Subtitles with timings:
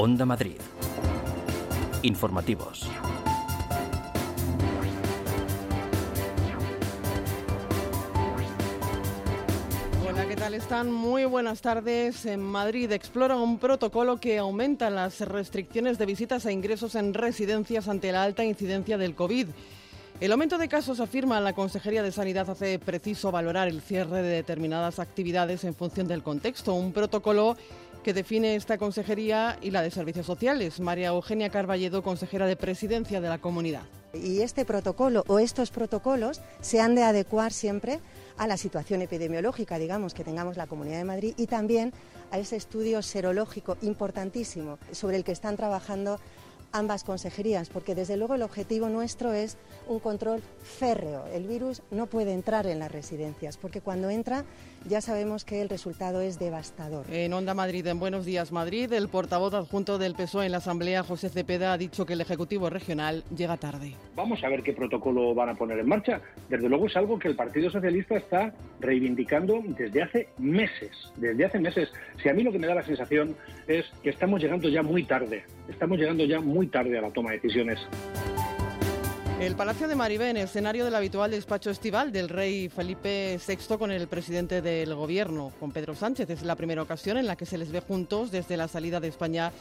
[0.00, 0.60] Onda Madrid.
[2.02, 2.88] Informativos.
[10.08, 10.92] Hola, ¿qué tal están?
[10.92, 12.26] Muy buenas tardes.
[12.26, 17.88] En Madrid explora un protocolo que aumenta las restricciones de visitas e ingresos en residencias
[17.88, 19.48] ante la alta incidencia del COVID.
[20.20, 24.30] El aumento de casos, afirma la Consejería de Sanidad, hace preciso valorar el cierre de
[24.30, 26.74] determinadas actividades en función del contexto.
[26.74, 27.56] Un protocolo
[28.08, 30.80] que define esta consejería y la de Servicios Sociales.
[30.80, 33.82] María Eugenia Carballedo, consejera de Presidencia de la Comunidad.
[34.14, 38.00] Y este protocolo o estos protocolos se han de adecuar siempre
[38.38, 41.92] a la situación epidemiológica, digamos, que tengamos la Comunidad de Madrid y también
[42.30, 46.18] a ese estudio serológico importantísimo sobre el que están trabajando
[46.72, 51.26] ambas consejerías, porque desde luego el objetivo nuestro es un control férreo.
[51.26, 54.44] El virus no puede entrar en las residencias, porque cuando entra
[54.88, 57.06] ya sabemos que el resultado es devastador.
[57.10, 61.02] En Onda Madrid, en Buenos Días Madrid, el portavoz adjunto del PSOE en la Asamblea,
[61.02, 63.94] José Cepeda, ha dicho que el Ejecutivo Regional llega tarde.
[64.16, 66.20] Vamos a ver qué protocolo van a poner en marcha.
[66.48, 71.58] Desde luego es algo que el Partido Socialista está reivindicando desde hace meses, desde hace
[71.58, 71.90] meses.
[72.22, 75.04] Si a mí lo que me da la sensación es que estamos llegando ya muy
[75.04, 77.78] tarde, estamos llegando ya muy tarde a la toma de decisiones.
[79.40, 84.08] El Palacio de Maribén, escenario del habitual despacho estival del rey Felipe VI con el
[84.08, 86.28] presidente del gobierno, con Pedro Sánchez.
[86.28, 89.06] Es la primera ocasión en la que se les ve juntos desde la salida de
[89.06, 89.52] España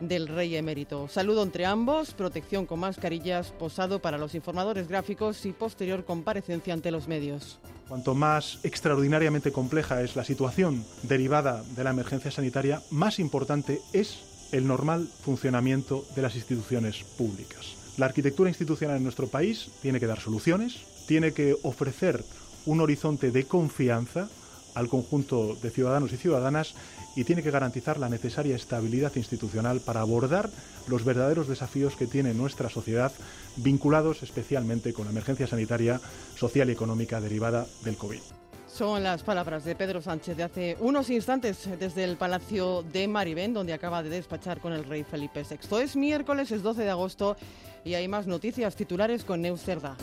[0.00, 1.08] del rey emérito.
[1.08, 6.90] Saludo entre ambos, protección con mascarillas, posado para los informadores gráficos y posterior comparecencia ante
[6.90, 7.58] los medios.
[7.88, 14.18] Cuanto más extraordinariamente compleja es la situación derivada de la emergencia sanitaria, más importante es
[14.52, 17.81] el normal funcionamiento de las instituciones públicas.
[17.98, 22.24] La arquitectura institucional en nuestro país tiene que dar soluciones, tiene que ofrecer
[22.64, 24.28] un horizonte de confianza
[24.74, 26.74] al conjunto de ciudadanos y ciudadanas
[27.14, 30.50] y tiene que garantizar la necesaria estabilidad institucional para abordar
[30.88, 33.12] los verdaderos desafíos que tiene nuestra sociedad
[33.56, 36.00] vinculados especialmente con la emergencia sanitaria,
[36.36, 38.41] social y económica derivada del COVID.
[38.72, 43.52] Son las palabras de Pedro Sánchez de hace unos instantes desde el Palacio de Maribén,
[43.52, 45.82] donde acaba de despachar con el rey Felipe VI.
[45.82, 47.36] Es miércoles, es 12 de agosto
[47.84, 49.94] y hay más noticias titulares con Neus Cerda.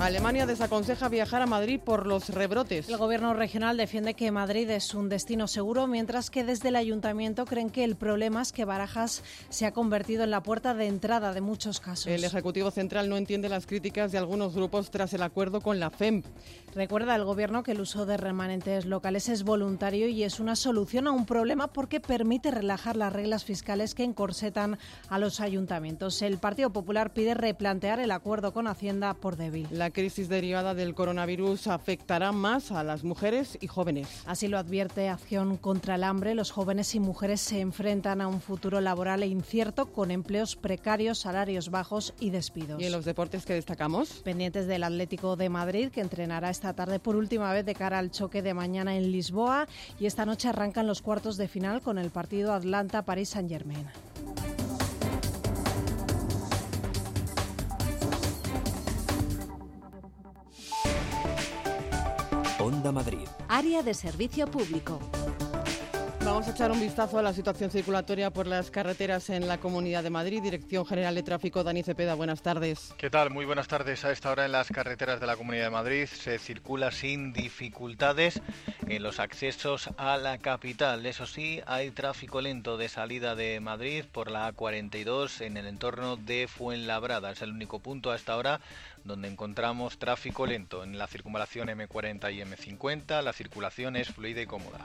[0.00, 2.88] Alemania desaconseja viajar a Madrid por los rebrotes.
[2.88, 7.44] El gobierno regional defiende que Madrid es un destino seguro, mientras que desde el ayuntamiento
[7.46, 11.32] creen que el problema es que Barajas se ha convertido en la puerta de entrada
[11.32, 12.06] de muchos casos.
[12.06, 15.90] El Ejecutivo Central no entiende las críticas de algunos grupos tras el acuerdo con la
[15.90, 16.24] FEMP.
[16.76, 21.08] Recuerda el gobierno que el uso de remanentes locales es voluntario y es una solución
[21.08, 26.22] a un problema porque permite relajar las reglas fiscales que encorsetan a los ayuntamientos.
[26.22, 29.66] El Partido Popular pide replantear el acuerdo con Hacienda por débil.
[29.72, 34.08] La crisis derivada del coronavirus afectará más a las mujeres y jóvenes.
[34.26, 36.34] Así lo advierte Acción contra el Hambre.
[36.34, 41.70] Los jóvenes y mujeres se enfrentan a un futuro laboral incierto con empleos precarios, salarios
[41.70, 42.80] bajos y despidos.
[42.80, 44.20] ¿Y en los deportes que destacamos?
[44.24, 48.10] Pendientes del Atlético de Madrid, que entrenará esta tarde por última vez de cara al
[48.10, 49.66] choque de mañana en Lisboa.
[49.98, 53.86] Y esta noche arrancan los cuartos de final con el partido Atlanta-París-Saint-Germain.
[63.48, 64.98] Área de servicio público.
[66.24, 70.02] Vamos a echar un vistazo a la situación circulatoria por las carreteras en la Comunidad
[70.02, 70.42] de Madrid.
[70.42, 72.92] Dirección General de Tráfico, Dani Cepeda, buenas tardes.
[72.98, 73.30] ¿Qué tal?
[73.30, 74.04] Muy buenas tardes.
[74.04, 78.42] A esta hora en las carreteras de la Comunidad de Madrid se circula sin dificultades
[78.86, 81.06] en los accesos a la capital.
[81.06, 86.16] Eso sí, hay tráfico lento de salida de Madrid por la A42 en el entorno
[86.16, 87.30] de Fuenlabrada.
[87.30, 88.60] Es el único punto a esta hora
[89.04, 90.84] donde encontramos tráfico lento.
[90.84, 94.78] En la circunvalación M40 y M50 la circulación es fluida y cómoda.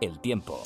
[0.00, 0.62] El tiempo.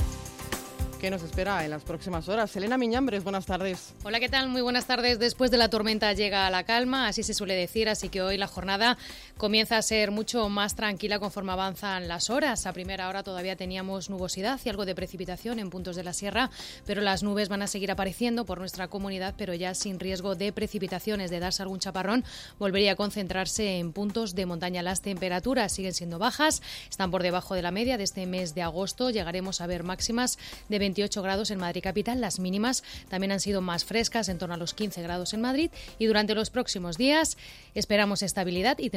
[1.01, 2.55] ¿Qué nos espera en las próximas horas?
[2.57, 3.95] Elena Miñambres, buenas tardes.
[4.03, 4.51] Hola, ¿qué tal?
[4.51, 5.19] Muy buenas tardes.
[5.19, 8.47] Después de la tormenta llega la calma, así se suele decir, así que hoy la
[8.47, 8.99] jornada
[9.41, 12.67] comienza a ser mucho más tranquila conforme avanzan las horas.
[12.67, 16.51] A primera hora todavía teníamos nubosidad y algo de precipitación en puntos de la sierra,
[16.85, 20.53] pero las nubes van a seguir apareciendo por nuestra comunidad, pero ya sin riesgo de
[20.53, 22.23] precipitaciones, de darse algún chaparrón,
[22.59, 24.83] volvería a concentrarse en puntos de montaña.
[24.83, 26.61] Las temperaturas siguen siendo bajas,
[26.91, 29.09] están por debajo de la media de este mes de agosto.
[29.09, 30.39] Llegaremos a ver máximas
[30.69, 32.21] de 28 grados en Madrid capital.
[32.21, 35.71] Las mínimas también han sido más frescas, en torno a los 15 grados en Madrid.
[35.99, 37.39] Y durante los próximos días
[37.75, 38.91] esperamos estabilidad y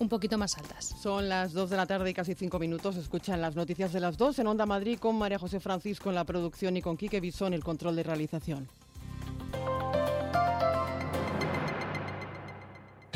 [0.00, 0.94] un poquito más altas.
[1.00, 2.96] Son las 2 de la tarde y casi 5 minutos.
[2.96, 6.24] Escuchan las noticias de las 2 en Onda Madrid con María José Francisco en la
[6.24, 8.68] producción y con Quique Bisón el control de realización.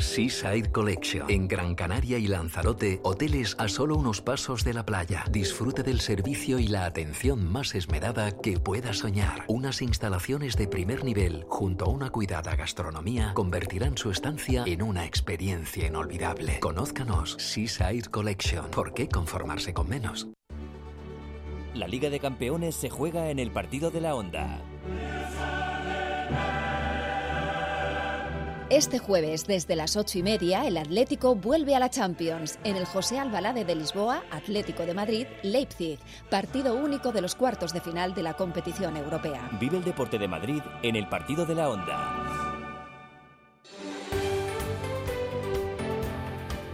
[0.03, 1.29] Seaside Collection.
[1.29, 5.23] En Gran Canaria y Lanzarote, hoteles a solo unos pasos de la playa.
[5.31, 9.45] Disfrute del servicio y la atención más esmerada que pueda soñar.
[9.47, 15.05] Unas instalaciones de primer nivel, junto a una cuidada gastronomía, convertirán su estancia en una
[15.05, 16.59] experiencia inolvidable.
[16.59, 18.69] Conózcanos Seaside Collection.
[18.69, 20.27] ¿Por qué conformarse con menos?
[21.73, 24.61] La Liga de Campeones se juega en el partido de la Onda.
[28.69, 32.85] Este jueves, desde las ocho y media, el Atlético vuelve a la Champions en el
[32.85, 35.99] José Albalade de Lisboa, Atlético de Madrid, Leipzig,
[36.29, 39.49] partido único de los cuartos de final de la competición europea.
[39.59, 42.53] Vive el deporte de Madrid en el partido de la Onda.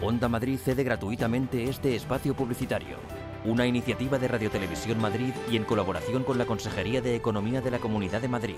[0.02, 2.98] Onda Madrid cede gratuitamente este espacio publicitario.
[3.46, 7.72] Una iniciativa de Radio Televisión Madrid y en colaboración con la Consejería de Economía de
[7.72, 8.56] la Comunidad de Madrid.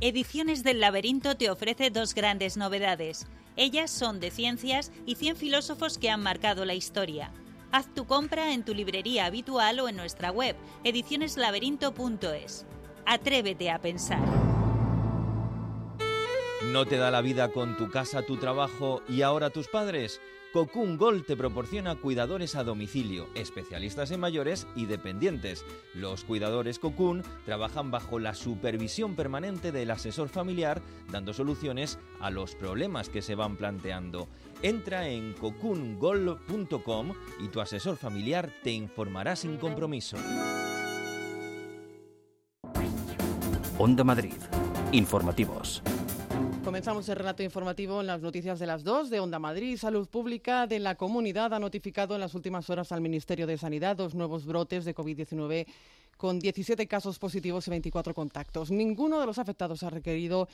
[0.00, 3.26] Ediciones del Laberinto te ofrece dos grandes novedades.
[3.56, 7.32] Ellas son de ciencias y 100 filósofos que han marcado la historia.
[7.72, 10.54] Haz tu compra en tu librería habitual o en nuestra web,
[10.84, 12.66] edicioneslaberinto.es.
[13.06, 14.20] Atrévete a pensar.
[16.64, 20.20] ¿No te da la vida con tu casa, tu trabajo y ahora tus padres?
[20.56, 25.66] Cocoon Gold te proporciona cuidadores a domicilio, especialistas en mayores y dependientes.
[25.92, 30.80] Los cuidadores Cocoon trabajan bajo la supervisión permanente del asesor familiar,
[31.12, 34.28] dando soluciones a los problemas que se van planteando.
[34.62, 40.16] Entra en cocoongold.com y tu asesor familiar te informará sin compromiso.
[43.78, 44.32] Onda Madrid.
[44.92, 45.82] Informativos.
[46.66, 49.78] Comenzamos el relato informativo en las noticias de las dos de Onda Madrid.
[49.78, 53.94] Salud Pública de la Comunidad ha notificado en las últimas horas al Ministerio de Sanidad
[53.94, 55.64] dos nuevos brotes de COVID-19
[56.16, 58.72] con 17 casos positivos y 24 contactos.
[58.72, 60.48] Ninguno de los afectados ha requerido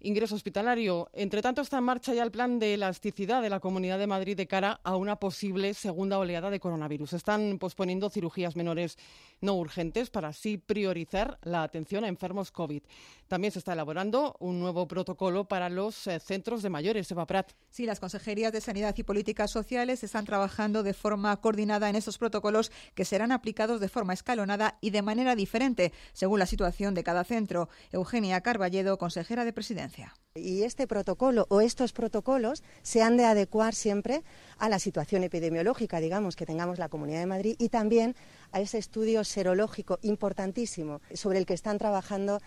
[0.00, 1.08] ingreso hospitalario.
[1.12, 4.36] Entre tanto, está en marcha ya el plan de elasticidad de la Comunidad de Madrid
[4.36, 7.12] de cara a una posible segunda oleada de coronavirus.
[7.12, 8.98] Están posponiendo cirugías menores
[9.42, 12.82] no urgentes para así priorizar la atención a enfermos COVID.
[13.28, 17.10] También se está elaborando un nuevo protocolo para los eh, centros de mayores.
[17.10, 17.52] Eva Prat.
[17.68, 22.18] Sí, las consejerías de Sanidad y Políticas Sociales están trabajando de forma coordinada en esos
[22.18, 27.04] protocolos que serán aplicados de forma escalonada y de manera diferente según la situación de
[27.04, 27.68] cada centro.
[27.90, 30.14] Eugenia Carballedo, consejera de Presidencia.
[30.34, 34.22] Y este protocolo o estos protocolos se han de adecuar siempre
[34.56, 38.16] a la situación epidemiológica, digamos, que tengamos la Comunidad de Madrid y también
[38.50, 42.40] a ese estudio serológico importantísimo sobre el que están trabajando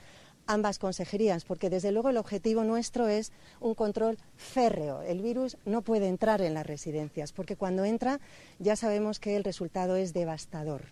[0.48, 5.04] ambas consejerías, porque desde luego el objetivo nuestro es un control férreo.
[5.04, 8.20] El virus no puede entrar en las residencias, porque cuando entra
[8.58, 10.86] ya sabemos que el resultado es devastador.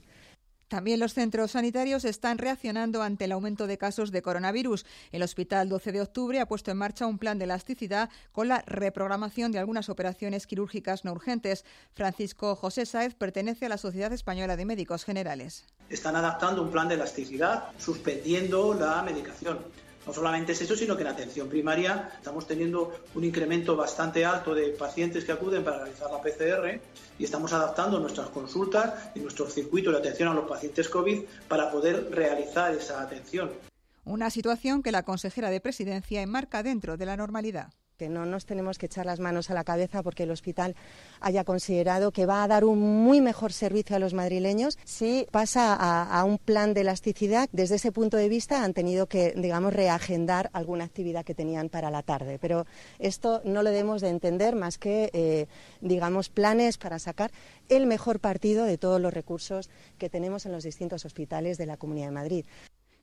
[0.74, 4.88] También los centros sanitarios están reaccionando ante el aumento de casos de coronavirus.
[5.12, 8.64] El Hospital 12 de Octubre ha puesto en marcha un plan de elasticidad con la
[8.66, 11.64] reprogramación de algunas operaciones quirúrgicas no urgentes.
[11.94, 15.64] Francisco José Sáez pertenece a la Sociedad Española de Médicos Generales.
[15.92, 19.60] Están adaptando un plan de elasticidad, suspendiendo la medicación.
[20.08, 24.56] No solamente es eso, sino que en atención primaria estamos teniendo un incremento bastante alto
[24.56, 26.81] de pacientes que acuden para realizar la PCR
[27.24, 31.72] y estamos adaptando nuestras consultas y nuestro circuito de atención a los pacientes COVID para
[31.72, 33.50] poder realizar esa atención.
[34.03, 38.45] Una situación que la consejera de Presidencia enmarca dentro de la normalidad que no nos
[38.45, 40.75] tenemos que echar las manos a la cabeza porque el hospital
[41.19, 45.73] haya considerado que va a dar un muy mejor servicio a los madrileños si pasa
[45.73, 47.50] a, un plan de elasticidad.
[47.51, 51.91] Desde ese punto de vista han tenido que, digamos, reagendar alguna actividad que tenían para
[51.91, 52.39] la tarde.
[52.39, 52.65] Pero
[53.00, 55.47] esto no lo debemos de entender más que, eh,
[55.81, 57.31] digamos, planes para sacar
[57.69, 61.77] el mejor partido de todos los recursos que tenemos en los distintos hospitales de la
[61.77, 62.45] Comunidad de Madrid.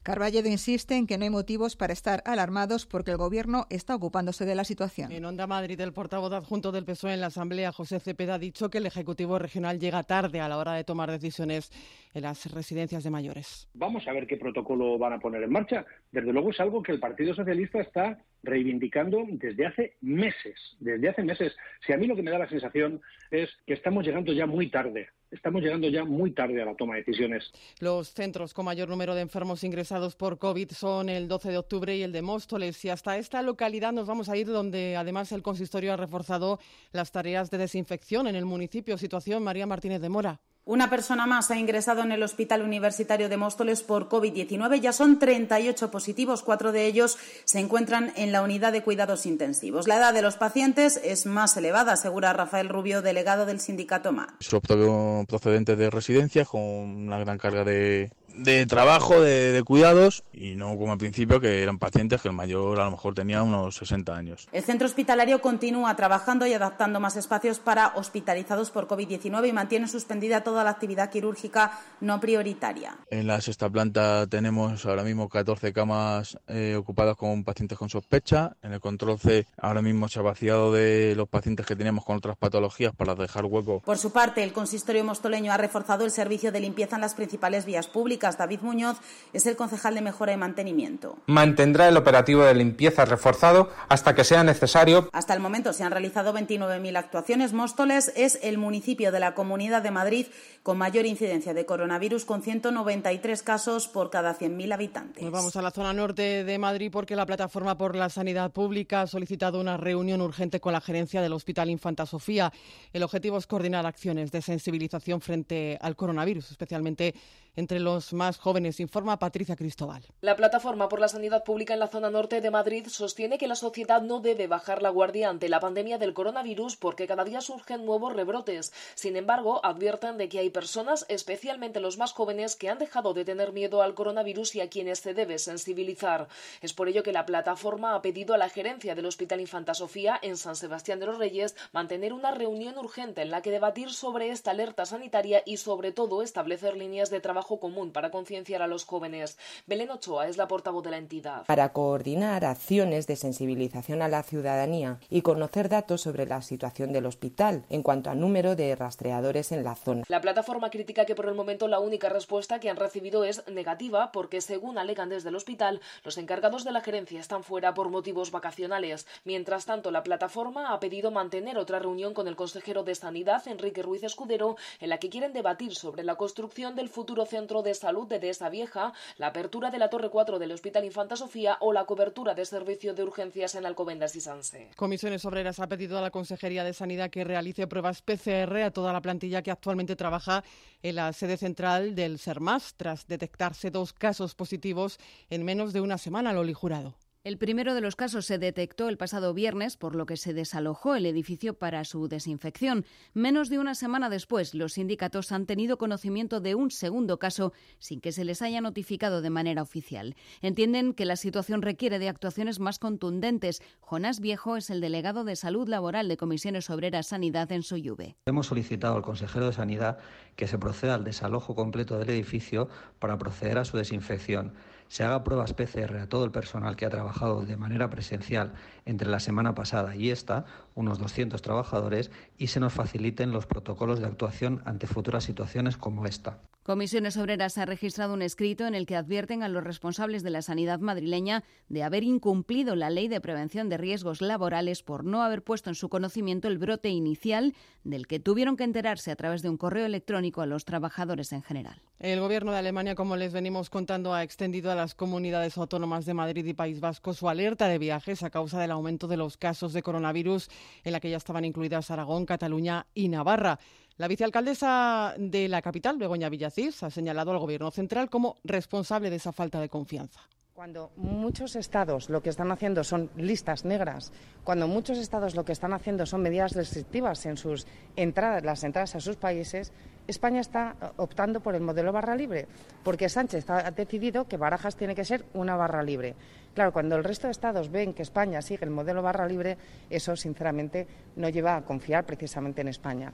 [0.03, 4.47] Carballedo insiste en que no hay motivos para estar alarmados porque el Gobierno está ocupándose
[4.47, 5.13] de la situación.
[5.13, 8.71] En Onda Madrid, el portavoz adjunto del PSOE en la Asamblea, José Cepeda, ha dicho
[8.71, 11.71] que el Ejecutivo Regional llega tarde a la hora de tomar decisiones
[12.15, 13.69] en las residencias de mayores.
[13.75, 15.85] Vamos a ver qué protocolo van a poner en marcha.
[16.11, 21.23] Desde luego es algo que el Partido Socialista está reivindicando desde hace meses, desde hace
[21.25, 21.55] meses.
[21.87, 24.71] Si a mí lo que me da la sensación es que estamos llegando ya muy
[24.71, 27.53] tarde estamos llegando ya muy tarde a la toma de decisiones.
[27.79, 31.97] Los centros con mayor número de enfermos ingresados por COVID son el 12 de octubre
[31.97, 32.85] y el de Móstoles.
[32.85, 36.59] Y hasta esta localidad nos vamos a ir donde además el consistorio ha reforzado
[36.93, 38.99] las tareas de desinfección en el municipio.
[38.99, 40.41] Situación María Martínez de Mora.
[40.71, 44.79] Una persona más ha ingresado en el Hospital Universitario de Móstoles por COVID-19.
[44.79, 49.89] Ya son 38 positivos, cuatro de ellos se encuentran en la unidad de cuidados intensivos.
[49.89, 54.15] La edad de los pacientes es más elevada, asegura Rafael Rubio, delegado del sindicato.
[54.39, 60.77] Son procedentes de residencias con una gran carga de, de trabajo, de, cuidados y no
[60.79, 64.17] como al principio que eran pacientes que el mayor a lo mejor tenía unos 60
[64.17, 64.49] años.
[64.53, 69.89] El centro hospitalario continúa trabajando y adaptando más espacios para hospitalizados por COVID-19 y mantiene
[69.89, 72.97] suspendida toda la actividad quirúrgica no prioritaria.
[73.11, 78.57] En la sexta planta tenemos ahora mismo 14 camas eh, ocupadas con pacientes con sospecha.
[78.63, 82.17] En el control C ahora mismo se ha vaciado de los pacientes que teníamos con
[82.17, 83.81] otras patologías para dejar hueco.
[83.81, 87.67] Por su parte, el consistorio mostoleño ha reforzado el servicio de limpieza en las principales
[87.67, 88.99] vías públicas David Muñoz
[89.33, 91.19] es el concejal de mejora y mantenimiento.
[91.27, 95.09] Mantendrá el operativo de limpieza reforzado hasta que sea necesario.
[95.13, 97.53] Hasta el momento se han realizado 29.000 actuaciones.
[97.53, 100.27] Móstoles es el municipio de la Comunidad de Madrid
[100.63, 105.23] con mayor incidencia de coronavirus, con 193 casos por cada 100.000 habitantes.
[105.23, 109.03] Nos vamos a la zona norte de Madrid porque la Plataforma por la Sanidad Pública
[109.03, 112.53] ha solicitado una reunión urgente con la gerencia del Hospital Infanta Sofía.
[112.93, 117.15] El objetivo es coordinar acciones de sensibilización frente al coronavirus, especialmente
[117.57, 120.03] entre los más jóvenes, informa Patricia Cristóbal.
[120.21, 123.57] La Plataforma por la Sanidad Pública en la zona norte de Madrid sostiene que la
[123.57, 127.85] sociedad no debe bajar la guardia ante la pandemia del coronavirus porque cada día surgen
[127.85, 128.73] nuevos rebrotes.
[128.95, 133.25] Sin embargo, advierten de que hay personas, especialmente los más jóvenes, que han dejado de
[133.25, 136.29] tener miedo al coronavirus y a quienes se debe sensibilizar.
[136.61, 140.19] Es por ello que la plataforma ha pedido a la gerencia del Hospital Infanta Sofía
[140.23, 144.31] en San Sebastián de los Reyes mantener una reunión urgente en la que debatir sobre
[144.31, 148.85] esta alerta sanitaria y sobre todo establecer líneas de trabajo común para concienciar a los
[148.85, 149.39] jóvenes.
[149.67, 151.47] Belén Ochoa es la portavoz de la entidad.
[151.47, 157.07] Para coordinar acciones de sensibilización a la ciudadanía y conocer datos sobre la situación del
[157.07, 160.05] hospital en cuanto al número de rastreadores en la zona.
[160.09, 164.13] La plataforma critica que por el momento la única respuesta que han recibido es negativa
[164.13, 168.31] porque según alegan desde el hospital, los encargados de la gerencia están fuera por motivos
[168.31, 169.07] vacacionales.
[169.25, 173.83] Mientras tanto, la plataforma ha pedido mantener otra reunión con el consejero de Sanidad, Enrique
[173.83, 178.07] Ruiz Escudero, en la que quieren debatir sobre la construcción del futuro Centro de Salud
[178.09, 181.87] de Dehesa Vieja, la apertura de la Torre 4 del Hospital Infanta Sofía o la
[181.87, 184.71] cobertura de servicio de urgencias en Alcobendas y Sanse.
[184.77, 188.93] Comisiones Obreras ha pedido a la Consejería de Sanidad que realice pruebas PCR a toda
[188.93, 190.43] la plantilla que actualmente trabaja
[190.83, 194.99] en la sede central del SERMAS tras detectarse dos casos positivos
[195.31, 196.95] en menos de una semana, Loli Jurado.
[197.23, 200.95] El primero de los casos se detectó el pasado viernes, por lo que se desalojó
[200.95, 202.87] el edificio para su desinfección.
[203.13, 208.01] Menos de una semana después, los sindicatos han tenido conocimiento de un segundo caso sin
[208.01, 210.17] que se les haya notificado de manera oficial.
[210.41, 213.61] Entienden que la situación requiere de actuaciones más contundentes.
[213.81, 218.17] Jonás Viejo es el delegado de Salud Laboral de Comisiones Obreras Sanidad en Soyuve.
[218.25, 219.99] Hemos solicitado al consejero de Sanidad
[220.37, 224.55] que se proceda al desalojo completo del edificio para proceder a su desinfección
[224.91, 228.55] se haga pruebas PCR a todo el personal que ha trabajado de manera presencial
[228.85, 234.01] entre la semana pasada y esta, unos 200 trabajadores, y se nos faciliten los protocolos
[234.01, 236.41] de actuación ante futuras situaciones como esta.
[236.71, 240.41] Comisiones Obreras ha registrado un escrito en el que advierten a los responsables de la
[240.41, 245.43] sanidad madrileña de haber incumplido la ley de prevención de riesgos laborales por no haber
[245.43, 249.49] puesto en su conocimiento el brote inicial del que tuvieron que enterarse a través de
[249.49, 251.83] un correo electrónico a los trabajadores en general.
[251.99, 256.15] El Gobierno de Alemania, como les venimos contando, ha extendido a las comunidades autónomas de
[256.15, 259.73] Madrid y País Vasco su alerta de viajes a causa del aumento de los casos
[259.73, 260.49] de coronavirus
[260.85, 263.59] en la que ya estaban incluidas Aragón, Cataluña y Navarra.
[264.01, 269.17] La vicealcaldesa de la capital, Begoña Villacís, ha señalado al Gobierno central como responsable de
[269.17, 270.23] esa falta de confianza.
[270.55, 274.11] Cuando muchos estados lo que están haciendo son listas negras,
[274.43, 278.95] cuando muchos estados lo que están haciendo son medidas restrictivas en sus entradas, las entradas
[278.95, 279.71] a sus países,
[280.07, 282.49] España está optando por el modelo barra libre,
[282.83, 286.15] porque Sánchez ha decidido que Barajas tiene que ser una barra libre.
[286.55, 289.59] Claro, cuando el resto de estados ven que España sigue el modelo barra libre,
[289.91, 293.13] eso sinceramente no lleva a confiar precisamente en España.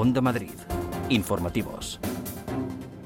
[0.00, 0.54] Onda Madrid.
[1.08, 1.98] Informativos.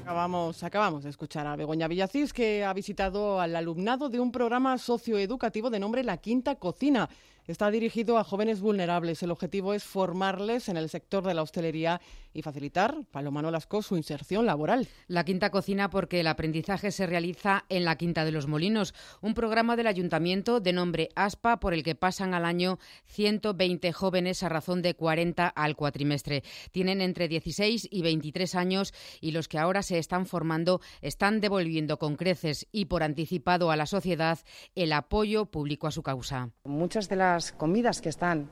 [0.03, 4.77] Acabamos, acabamos de escuchar a Begoña Villacís, que ha visitado al alumnado de un programa
[4.77, 7.09] socioeducativo de nombre La Quinta Cocina.
[7.45, 9.21] Está dirigido a jóvenes vulnerables.
[9.21, 11.99] El objetivo es formarles en el sector de la hostelería
[12.33, 14.87] y facilitar, Paloma Nolasco, su inserción laboral.
[15.07, 19.33] La Quinta Cocina porque el aprendizaje se realiza en la Quinta de los Molinos, un
[19.33, 24.49] programa del ayuntamiento de nombre ASPA por el que pasan al año 120 jóvenes a
[24.49, 26.43] razón de 40 al cuatrimestre.
[26.71, 31.99] Tienen entre 16 y 23 años y los que ahora se están formando están devolviendo
[31.99, 34.39] con creces y por anticipado a la sociedad
[34.75, 36.49] el apoyo público a su causa.
[36.63, 38.47] Muchas de las comidas que están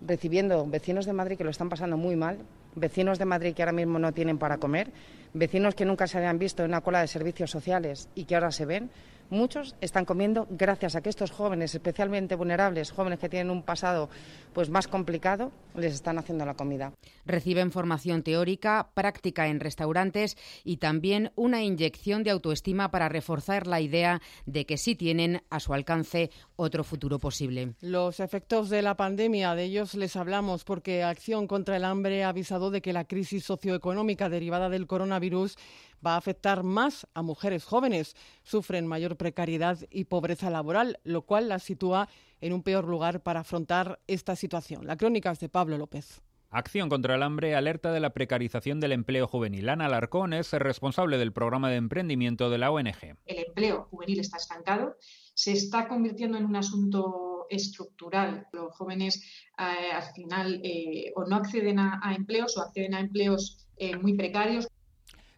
[0.00, 2.38] recibiendo vecinos de Madrid que lo están pasando muy mal,
[2.74, 4.90] vecinos de Madrid que ahora mismo no tienen para comer,
[5.34, 8.52] vecinos que nunca se habían visto en una cola de servicios sociales y que ahora
[8.52, 8.90] se ven,
[9.30, 14.10] Muchos están comiendo gracias a que estos jóvenes, especialmente vulnerables, jóvenes que tienen un pasado
[14.52, 16.92] pues más complicado, les están haciendo la comida.
[17.24, 23.80] Reciben formación teórica, práctica en restaurantes y también una inyección de autoestima para reforzar la
[23.80, 27.74] idea de que sí tienen a su alcance otro futuro posible.
[27.80, 32.30] Los efectos de la pandemia, de ellos les hablamos porque Acción contra el Hambre ha
[32.30, 35.56] avisado de que la crisis socioeconómica derivada del coronavirus
[36.04, 38.16] va a afectar más a mujeres jóvenes.
[38.42, 42.08] Sufren mayor precariedad y pobreza laboral, lo cual las sitúa
[42.40, 44.86] en un peor lugar para afrontar esta situación.
[44.86, 46.22] La crónica es de Pablo López.
[46.52, 49.68] Acción contra el hambre alerta de la precarización del empleo juvenil.
[49.68, 53.16] Ana Alarcón es responsable del programa de emprendimiento de la ONG.
[53.24, 54.96] El empleo juvenil está estancado,
[55.34, 58.48] se está convirtiendo en un asunto estructural.
[58.52, 59.22] Los jóvenes
[59.58, 64.14] eh, al final eh, o no acceden a, empleos o acceden a empleos eh, muy
[64.14, 64.66] precarios.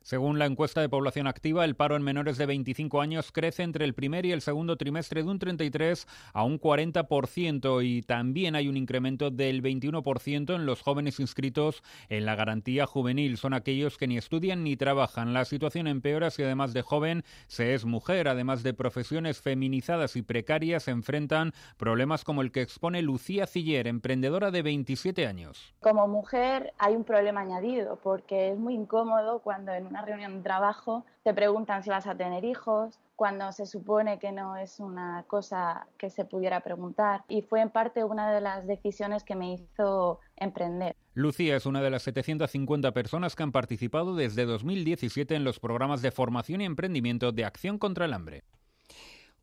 [0.02, 3.84] Según la encuesta de población activa, el paro en menores de 25 años crece entre
[3.84, 8.66] el primer y el segundo trimestre de un 33 a un 40% y también hay
[8.66, 13.36] un incremento del 21% en los jóvenes inscritos en la garantía juvenil.
[13.36, 15.32] Son aquellos que ni estudian ni trabajan.
[15.32, 18.26] La situación empeora si además de joven se es mujer.
[18.26, 23.86] Además de profesiones feminizadas y precarias, se enfrentan problemas como el que expone Lucía Ciller,
[23.86, 25.72] emprendedora de 27 años.
[25.80, 30.42] Como mujer hay un problema añadido porque es muy incómodo cuando en una reunión de
[30.42, 35.24] trabajo te preguntan si vas a tener hijos, cuando se supone que no es una
[35.26, 37.24] cosa que se pudiera preguntar.
[37.28, 40.96] Y fue en parte una de las decisiones que me hizo emprender.
[41.12, 46.00] Lucía es una de las 750 personas que han participado desde 2017 en los programas
[46.00, 48.44] de formación y emprendimiento de Acción contra el Hambre.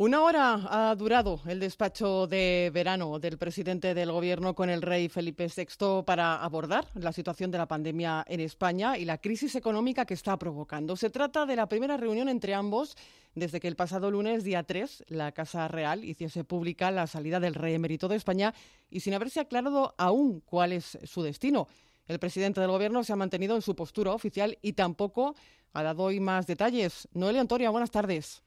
[0.02, 5.10] Una hora ha durado el despacho de verano del presidente del Gobierno con el rey
[5.10, 10.06] Felipe VI para abordar la situación de la pandemia en España y la crisis económica
[10.06, 10.96] que está provocando.
[10.96, 12.96] Se trata de la primera reunión entre ambos
[13.36, 17.56] desde que el pasado lunes, día 3, la Casa Real hiciese pública la salida del
[17.56, 18.54] rey emérito de España
[18.90, 21.68] y sin haberse aclarado aún cuál es su destino.
[22.08, 25.36] El presidente del Gobierno se ha mantenido en su postura oficial y tampoco
[25.74, 27.10] ha dado hoy más detalles.
[27.12, 28.42] Noelia Antoria, buenas tardes.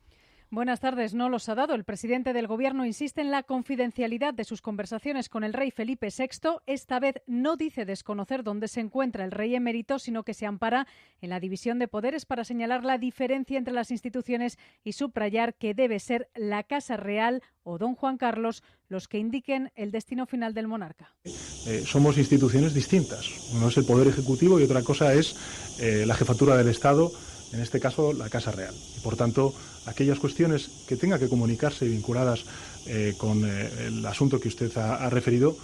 [0.52, 1.14] Buenas tardes.
[1.14, 1.74] No los ha dado.
[1.74, 6.08] El presidente del Gobierno insiste en la confidencialidad de sus conversaciones con el rey Felipe
[6.14, 6.58] VI.
[6.66, 10.86] Esta vez no dice desconocer dónde se encuentra el rey emérito, sino que se ampara
[11.22, 15.72] en la división de poderes para señalar la diferencia entre las instituciones y subrayar que
[15.72, 20.52] debe ser la Casa Real o don Juan Carlos los que indiquen el destino final
[20.52, 21.14] del monarca.
[21.24, 23.54] Eh, somos instituciones distintas.
[23.54, 25.34] Uno es el Poder Ejecutivo y otra cosa es
[25.80, 27.10] eh, la jefatura del Estado,
[27.54, 28.74] en este caso la Casa Real.
[28.98, 29.54] Y por tanto,
[29.86, 32.44] aquellas cuestiones que tenga que comunicarse vinculadas
[32.86, 35.56] eh, con eh, el asunto que usted ha, referido,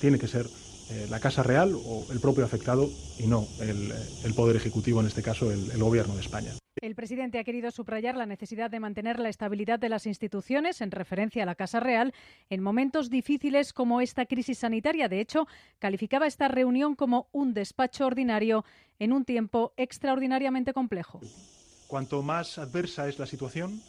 [0.00, 0.46] tiene que ser
[0.90, 5.22] eh, la Casa Real o el propio afectado y no el, Poder Ejecutivo, en este
[5.22, 6.52] caso el, el Gobierno de España.
[6.82, 10.90] El presidente ha querido subrayar la necesidad de mantener la estabilidad de las instituciones en
[10.90, 12.12] referencia a la Casa Real
[12.50, 15.08] en momentos difíciles como esta crisis sanitaria.
[15.08, 15.46] De hecho,
[15.78, 18.64] calificaba esta reunión como un despacho ordinario
[18.98, 21.20] en un tiempo extraordinariamente complejo.
[21.86, 23.82] Cuanto más adversa es la situación,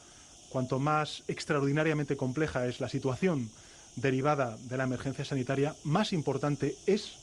[0.50, 3.50] cuanto más extraordinariamente compleja es la situación
[3.96, 7.18] derivada de la emergencia sanitaria, más importante es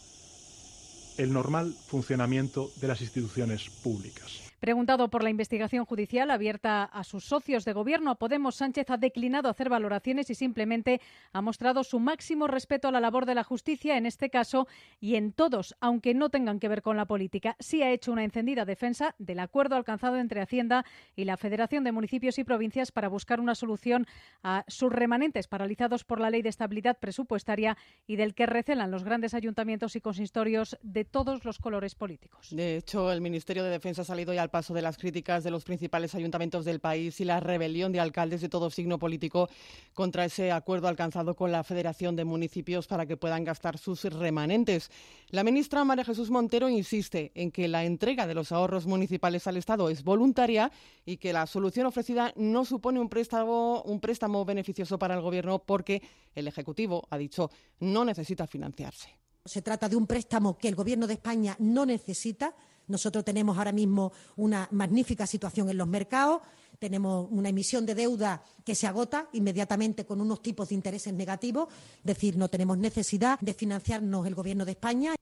[1.16, 4.43] el normal funcionamiento de las instituciones públicas.
[4.64, 9.50] Preguntado por la investigación judicial abierta a sus socios de gobierno, Podemos Sánchez ha declinado
[9.50, 11.02] hacer valoraciones y simplemente
[11.34, 14.66] ha mostrado su máximo respeto a la labor de la justicia en este caso
[15.02, 17.56] y en todos, aunque no tengan que ver con la política.
[17.58, 21.92] Sí ha hecho una encendida defensa del acuerdo alcanzado entre Hacienda y la Federación de
[21.92, 24.06] Municipios y Provincias para buscar una solución
[24.42, 29.04] a sus remanentes paralizados por la Ley de Estabilidad Presupuestaria y del que recelan los
[29.04, 32.48] grandes ayuntamientos y consistorios de todos los colores políticos.
[32.50, 35.50] De hecho, el Ministerio de Defensa ha salido ya al paso de las críticas de
[35.50, 39.48] los principales ayuntamientos del país y la rebelión de alcaldes de todo signo político
[39.94, 44.92] contra ese acuerdo alcanzado con la Federación de Municipios para que puedan gastar sus remanentes.
[45.30, 49.56] La ministra María Jesús Montero insiste en que la entrega de los ahorros municipales al
[49.56, 50.70] Estado es voluntaria
[51.04, 55.58] y que la solución ofrecida no supone un préstamo, un préstamo beneficioso para el Gobierno
[55.58, 56.00] porque
[56.32, 59.18] el Ejecutivo, ha dicho, no necesita financiarse.
[59.44, 62.54] Se trata de un préstamo que el Gobierno de España no necesita
[62.88, 66.42] nosotros tenemos ahora mismo una magnífica situación en los mercados,
[66.78, 71.68] tenemos una emisión de deuda que se agota inmediatamente con unos tipos de intereses negativos,
[71.98, 75.14] es decir, no tenemos necesidad de financiarnos el Gobierno de España.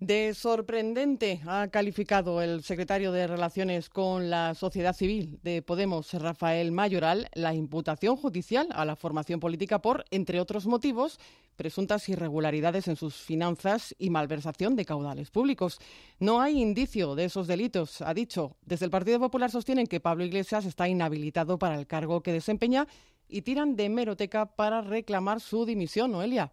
[0.00, 6.70] De sorprendente ha calificado el secretario de Relaciones con la Sociedad Civil de Podemos, Rafael
[6.70, 11.18] Mayoral, la imputación judicial a la formación política por, entre otros motivos,
[11.56, 15.78] presuntas irregularidades en sus finanzas y malversación de caudales públicos.
[16.18, 18.54] No hay indicio de esos delitos, ha dicho.
[18.66, 22.86] Desde el Partido Popular sostienen que Pablo Iglesias está inhabilitado para el cargo que desempeña
[23.28, 26.52] y tiran de meroteca para reclamar su dimisión, Noelia.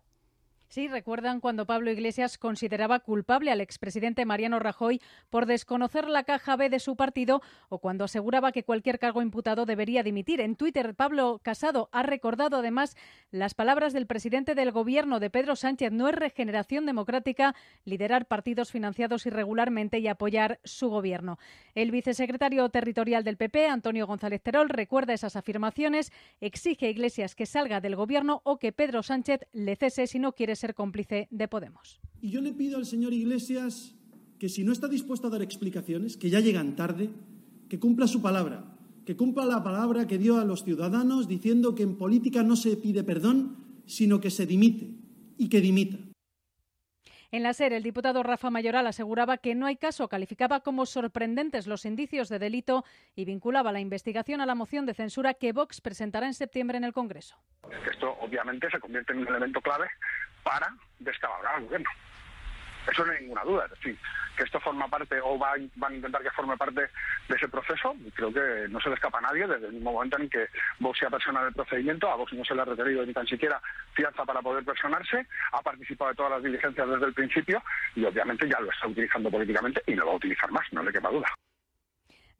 [0.73, 6.55] Sí, recuerdan cuando Pablo Iglesias consideraba culpable al expresidente Mariano Rajoy por desconocer la caja
[6.55, 10.41] B de su partido o cuando aseguraba que cualquier cargo imputado debería dimitir.
[10.41, 12.97] En Twitter, Pablo Casado ha recordado además
[13.29, 15.91] las palabras del presidente del gobierno de Pedro Sánchez.
[15.91, 17.53] No es regeneración democrática
[17.85, 21.37] liderar partidos financiados irregularmente y apoyar su gobierno.
[21.75, 27.45] El vicesecretario territorial del PP, Antonio González Terol, recuerda esas afirmaciones, exige a Iglesias que
[27.45, 31.99] salga del gobierno o que Pedro Sánchez le cese si no quiere cómplice de Podemos.
[32.21, 33.95] Y yo le pido al señor Iglesias
[34.39, 37.09] que si no está dispuesto a dar explicaciones, que ya llegan tarde,
[37.69, 38.63] que cumpla su palabra,
[39.05, 42.77] que cumpla la palabra que dio a los ciudadanos diciendo que en política no se
[42.77, 44.95] pide perdón, sino que se dimite
[45.37, 45.97] y que dimita.
[47.31, 51.65] En la SER, el diputado Rafa Mayoral aseguraba que no hay caso, calificaba como sorprendentes
[51.65, 55.81] los indicios de delito y vinculaba la investigación a la moción de censura que Vox
[55.81, 57.35] presentará en septiembre en el Congreso.
[57.91, 59.87] Esto obviamente se convierte en un elemento clave
[60.43, 61.89] para descabalgar al gobierno.
[62.91, 63.65] Eso no hay ninguna duda.
[63.65, 63.97] Es decir,
[64.35, 67.95] que esto forma parte o va, van a intentar que forme parte de ese proceso,
[68.15, 70.47] creo que no se le escapa a nadie desde el mismo momento en que
[70.79, 73.61] Vox sea persona del procedimiento, a Vox no se le ha requerido ni tan siquiera
[73.93, 77.61] fianza para poder personarse, ha participado de todas las diligencias desde el principio
[77.95, 80.83] y obviamente ya lo está utilizando políticamente y no lo va a utilizar más, no
[80.83, 81.27] le quepa duda.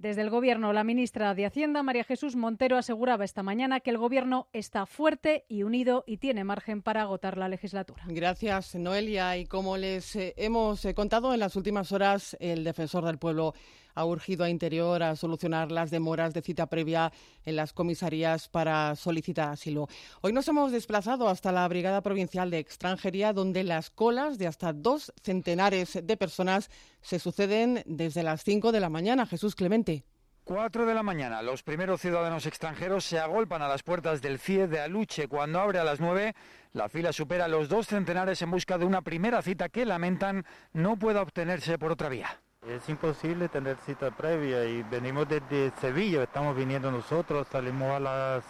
[0.04, 3.98] Desde el Gobierno, la ministra de Hacienda, María Jesús Montero, aseguraba esta mañana que el
[3.98, 8.04] Gobierno está fuerte y unido y tiene margen para agotar la legislatura.
[8.10, 9.38] Gracias, Noelia.
[9.38, 13.54] Y como les eh, hemos eh, contado en las últimas horas, el defensor del pueblo
[13.96, 17.12] ha urgido a Interior a solucionar las demoras de cita previa
[17.46, 19.88] en las comisarías para solicitar asilo.
[20.22, 24.74] Hoy nos hemos desplazado hasta la Brigada Provincial de Extranjería, donde las colas de hasta
[24.74, 26.70] dos centenares de personas
[27.02, 29.26] se suceden desde las cinco de la mañana.
[29.26, 30.04] Jesús Clemente.
[30.44, 34.68] 4 de la mañana, los primeros ciudadanos extranjeros se agolpan a las puertas del CIE
[34.68, 35.30] de Aluche.
[35.30, 36.36] Cuando abre a las 9,
[36.74, 41.00] la fila supera los dos centenares en busca de una primera cita que lamentan no
[41.00, 42.42] pueda obtenerse por otra vía.
[42.68, 48.44] Es imposible tener cita previa y venimos desde Sevilla, estamos viniendo nosotros, salimos a las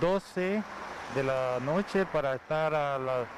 [0.00, 0.60] 12
[1.14, 3.28] de la noche para estar a las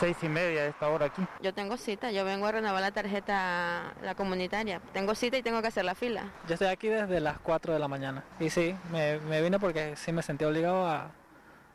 [0.00, 1.22] seis y media de esta hora aquí.
[1.40, 4.80] Yo tengo cita, yo vengo a renovar la tarjeta, la comunitaria.
[4.92, 6.24] Tengo cita y tengo que hacer la fila.
[6.48, 8.24] Yo estoy aquí desde las 4 de la mañana.
[8.40, 11.10] Y sí, me, me vine porque sí me sentí obligado a,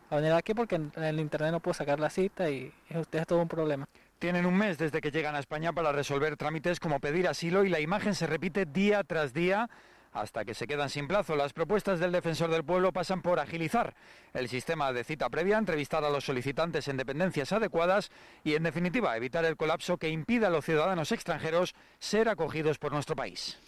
[0.10, 3.20] a venir aquí porque en el internet no puedo sacar la cita y, y usted
[3.20, 3.88] es todo un problema.
[4.26, 7.70] Tienen un mes desde que llegan a España para resolver trámites como pedir asilo y
[7.70, 9.70] la imagen se repite día tras día
[10.14, 11.36] hasta que se quedan sin plazo.
[11.36, 13.94] Las propuestas del defensor del pueblo pasan por agilizar
[14.34, 18.10] el sistema de cita previa, entrevistar a los solicitantes en dependencias adecuadas
[18.44, 22.94] y, en definitiva, evitar el colapso que impida a los ciudadanos extranjeros ser acogidos por
[22.94, 23.60] nuestro país.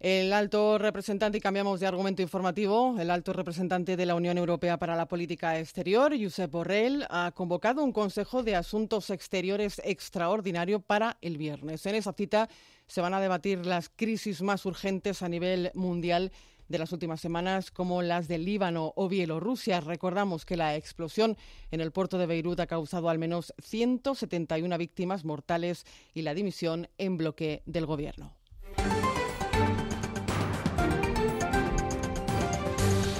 [0.00, 4.78] El alto representante, y cambiamos de argumento informativo, el alto representante de la Unión Europea
[4.78, 11.18] para la Política Exterior, Josep Borrell, ha convocado un Consejo de Asuntos Exteriores extraordinario para
[11.20, 11.84] el viernes.
[11.84, 12.48] En esa cita
[12.86, 16.32] se van a debatir las crisis más urgentes a nivel mundial
[16.68, 19.82] de las últimas semanas, como las del Líbano o Bielorrusia.
[19.82, 21.36] Recordamos que la explosión
[21.70, 25.84] en el puerto de Beirut ha causado al menos 171 víctimas mortales
[26.14, 28.39] y la dimisión en bloque del gobierno.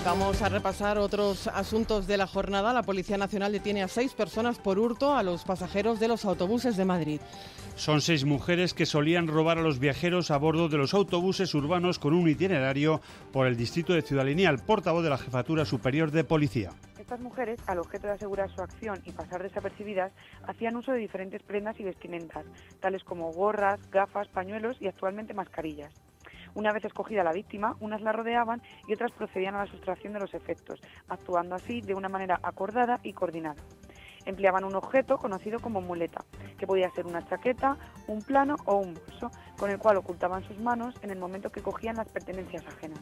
[0.02, 2.72] Vamos a repasar otros asuntos de la jornada.
[2.72, 6.78] La Policía Nacional detiene a seis personas por hurto a los pasajeros de los autobuses
[6.78, 7.20] de Madrid.
[7.76, 11.98] Son seis mujeres que solían robar a los viajeros a bordo de los autobuses urbanos
[11.98, 16.24] con un itinerario por el distrito de Ciudad Lineal, portavoz de la Jefatura Superior de
[16.24, 16.70] Policía.
[16.98, 20.12] Estas mujeres, al objeto de asegurar su acción y pasar desapercibidas,
[20.46, 22.46] hacían uso de diferentes prendas y vestimentas,
[22.80, 25.92] tales como gorras, gafas, pañuelos y actualmente mascarillas.
[26.54, 30.20] Una vez escogida la víctima, unas la rodeaban y otras procedían a la sustracción de
[30.20, 33.62] los efectos, actuando así de una manera acordada y coordinada.
[34.26, 36.24] Empleaban un objeto conocido como muleta,
[36.58, 40.58] que podía ser una chaqueta, un plano o un bolso, con el cual ocultaban sus
[40.58, 43.00] manos en el momento que cogían las pertenencias ajenas.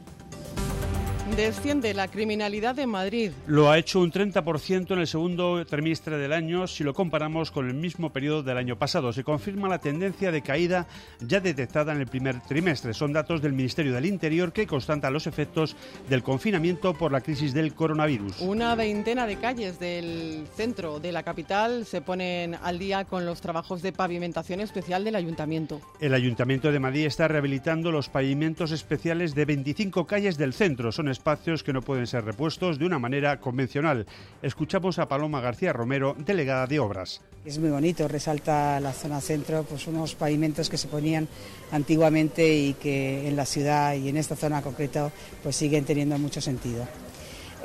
[1.35, 3.31] Desciende la criminalidad de Madrid.
[3.47, 7.67] Lo ha hecho un 30% en el segundo trimestre del año si lo comparamos con
[7.67, 9.13] el mismo periodo del año pasado.
[9.13, 10.87] Se confirma la tendencia de caída
[11.19, 12.93] ya detectada en el primer trimestre.
[12.93, 15.75] Son datos del Ministerio del Interior que constatan los efectos
[16.09, 18.41] del confinamiento por la crisis del coronavirus.
[18.41, 23.39] Una veintena de calles del centro de la capital se ponen al día con los
[23.39, 25.81] trabajos de pavimentación especial del ayuntamiento.
[25.99, 30.91] El Ayuntamiento de Madrid está rehabilitando los pavimentos especiales de 25 calles del centro.
[30.91, 34.05] Son espacios que no pueden ser repuestos de una manera convencional.
[34.41, 37.21] Escuchamos a Paloma García Romero, delegada de Obras.
[37.43, 41.27] Es muy bonito, resalta la zona centro, pues unos pavimentos que se ponían
[41.71, 45.11] antiguamente y que en la ciudad y en esta zona concreta
[45.43, 46.87] pues siguen teniendo mucho sentido.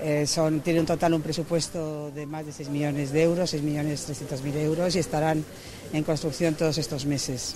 [0.02, 4.56] Eh, son, tiene un total un presupuesto de más de 6 millones de euros, 6.300.000
[4.56, 5.44] euros y estarán
[5.92, 7.54] en construcción todos estos meses.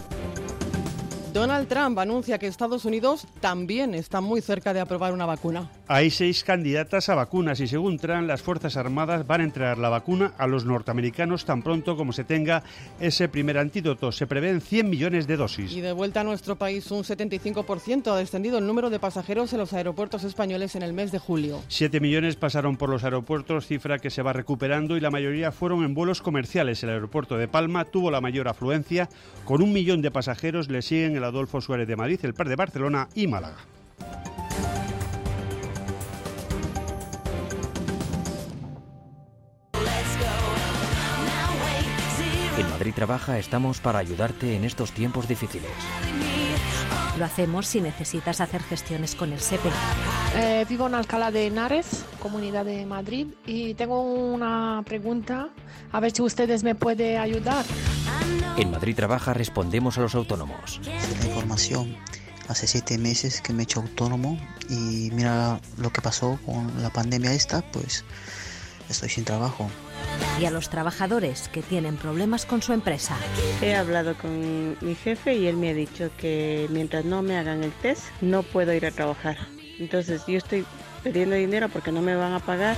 [1.33, 5.69] Donald Trump anuncia que Estados Unidos también está muy cerca de aprobar una vacuna.
[5.91, 9.89] Hay seis candidatas a vacunas y según Trump las Fuerzas Armadas van a entregar la
[9.89, 12.63] vacuna a los norteamericanos tan pronto como se tenga
[13.01, 14.13] ese primer antídoto.
[14.13, 15.73] Se prevén 100 millones de dosis.
[15.73, 19.61] Y de vuelta a nuestro país, un 75% ha descendido el número de pasajeros en
[19.61, 21.63] los aeropuertos españoles en el mes de julio.
[21.69, 25.85] 7 millones pasaron por los aeropuertos, cifra que se va recuperando y la mayoría fueron
[25.85, 26.83] en vuelos comerciales.
[26.83, 29.09] El aeropuerto de Palma tuvo la mayor afluencia,
[29.47, 30.69] con un millón de pasajeros.
[30.69, 33.57] Le siguen el Adolfo Suárez de Madrid, el Par de Barcelona y Málaga.
[42.79, 45.69] Madrid Trabaja estamos para ayudarte en estos tiempos difíciles.
[47.19, 49.69] Lo hacemos si necesitas hacer gestiones con el SEPE.
[50.37, 55.49] Eh, vivo en Alcalá de Henares, Comunidad de Madrid, y tengo una pregunta,
[55.91, 57.65] a ver si ustedes me pueden ayudar.
[58.57, 60.81] En Madrid Trabaja respondemos a los autónomos.
[60.85, 61.97] La información.
[62.47, 64.39] Hace siete meses que me he hecho autónomo
[64.71, 68.05] y mira lo que pasó con la pandemia esta, pues
[68.89, 69.69] estoy sin trabajo.
[70.41, 73.17] Y a los trabajadores que tienen problemas con su empresa.
[73.61, 77.65] He hablado con mi jefe y él me ha dicho que mientras no me hagan
[77.65, 79.37] el test no puedo ir a trabajar.
[79.79, 80.65] Entonces yo estoy
[81.03, 82.77] pidiendo dinero porque no me van a pagar.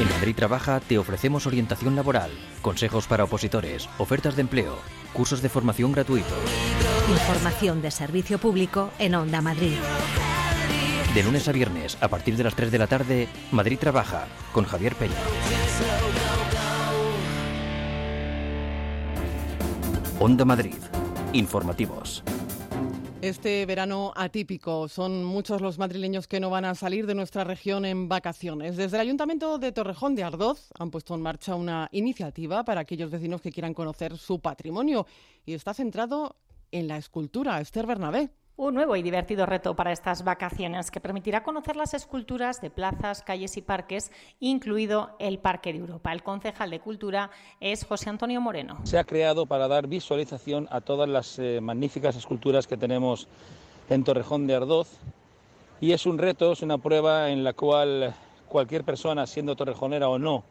[0.00, 2.30] En Madrid Trabaja te ofrecemos orientación laboral,
[2.62, 4.78] consejos para opositores, ofertas de empleo,
[5.12, 6.32] cursos de formación gratuitos.
[7.08, 9.76] Información de servicio público en Onda Madrid.
[11.14, 14.64] De lunes a viernes, a partir de las 3 de la tarde, Madrid Trabaja, con
[14.64, 15.14] Javier Peña.
[20.18, 20.76] Onda Madrid.
[21.34, 22.24] Informativos.
[23.20, 27.84] Este verano atípico son muchos los madrileños que no van a salir de nuestra región
[27.84, 28.78] en vacaciones.
[28.78, 33.10] Desde el Ayuntamiento de Torrejón de Ardoz han puesto en marcha una iniciativa para aquellos
[33.10, 35.06] vecinos que quieran conocer su patrimonio
[35.44, 36.36] y está centrado
[36.72, 37.60] en la escultura.
[37.60, 38.30] Esther Bernabé.
[38.58, 43.20] Un nuevo y divertido reto para estas vacaciones que permitirá conocer las esculturas de plazas,
[43.20, 46.10] calles y parques, incluido el Parque de Europa.
[46.10, 48.78] El concejal de Cultura es José Antonio Moreno.
[48.84, 53.28] Se ha creado para dar visualización a todas las eh, magníficas esculturas que tenemos
[53.90, 54.88] en Torrejón de Ardoz
[55.78, 58.14] y es un reto, es una prueba en la cual
[58.48, 60.44] cualquier persona, siendo torrejonera o no,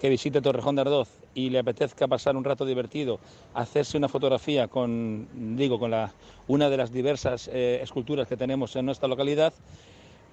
[0.00, 3.20] que visite Torrejón de Ardoz y le apetezca pasar un rato divertido,
[3.54, 6.12] hacerse una fotografía con, digo, con la,
[6.48, 9.52] una de las diversas eh, esculturas que tenemos en nuestra localidad,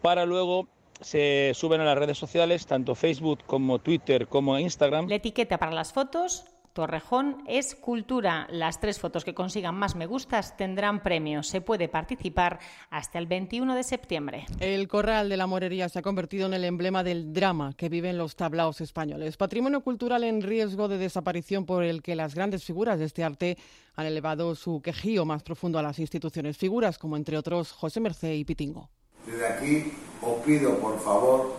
[0.02, 0.68] para luego
[1.02, 5.08] se suben a las redes sociales, tanto Facebook como Twitter como Instagram.
[5.08, 6.46] La etiqueta para las fotos
[6.78, 8.46] Torrejón es cultura.
[8.52, 11.42] Las tres fotos que consigan más me gustas tendrán premio.
[11.42, 12.60] Se puede participar
[12.92, 14.46] hasta el 21 de septiembre.
[14.60, 18.20] El Corral de la Morería se ha convertido en el emblema del drama que viven
[18.20, 19.38] los tablaos españoles.
[19.38, 23.58] Patrimonio cultural en riesgo de desaparición por el que las grandes figuras de este arte
[23.96, 26.60] han elevado su quejío más profundo a las instituciones.
[26.60, 28.92] Figuras como, entre otros, José Mercé y Pitingo.
[29.26, 31.56] Desde aquí os pido, por favor,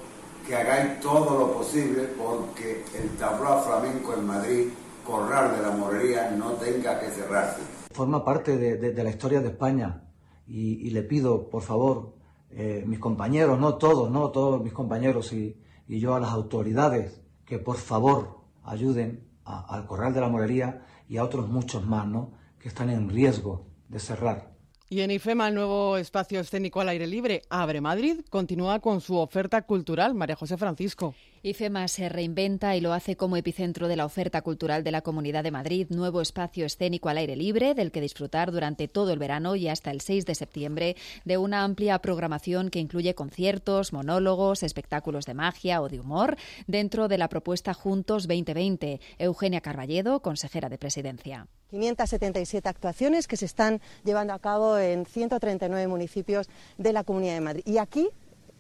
[0.46, 4.68] que hagáis todo lo posible porque el tablao flamenco en Madrid
[5.09, 7.62] Corral de la Morería no tenga que cerrarse.
[7.92, 10.03] Forma parte de, la historia de España
[10.47, 12.14] y, le pido, por favor,
[12.51, 17.23] eh, mis compañeros, no todos, no todos mis compañeros y, y yo a las autoridades,
[17.47, 22.33] que por favor ayuden al Corral de la Morería y a otros muchos más, ¿no?
[22.59, 24.58] Que están en riesgo de cerrar.
[24.90, 29.16] Y en IFEMA, el nuevo espacio escénico al aire libre, Abre Madrid, continúa con su
[29.18, 30.14] oferta cultural.
[30.14, 31.14] María José Francisco.
[31.42, 35.44] IFEMA se reinventa y lo hace como epicentro de la oferta cultural de la Comunidad
[35.44, 39.57] de Madrid, nuevo espacio escénico al aire libre del que disfrutar durante todo el verano
[39.57, 40.96] y hasta el 6 de septiembre
[41.27, 47.09] de una amplia programación que incluye conciertos, monólogos, espectáculos de magia o de humor dentro
[47.09, 49.01] de la propuesta Juntos 2020.
[49.18, 51.46] Eugenia Carballedo, consejera de Presidencia.
[51.70, 57.40] 577 actuaciones que se están llevando a cabo en 139 municipios de la Comunidad de
[57.40, 57.62] Madrid.
[57.66, 58.09] Y aquí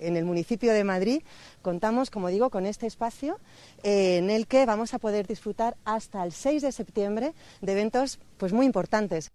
[0.00, 1.22] En el municipio de Madrid
[1.60, 3.40] contamos, como digo, con este espacio
[3.82, 8.20] eh, en el que vamos a poder disfrutar hasta el 6 de septiembre de eventos
[8.36, 9.32] pues, muy importantes.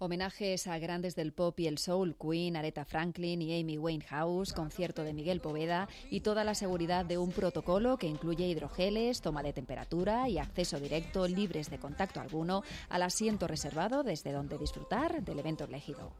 [0.00, 5.02] Homenajes a grandes del pop y el soul, Queen, Aretha Franklin y Amy Winehouse, concierto
[5.02, 9.52] de Miguel Poveda y toda la seguridad de un protocolo que incluye hidrogeles, toma de
[9.52, 15.40] temperatura y acceso directo libres de contacto alguno al asiento reservado desde donde disfrutar del
[15.40, 16.12] evento elegido.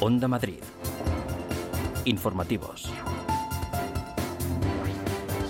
[0.00, 0.60] Onda Madrid.
[2.04, 2.88] Informativos.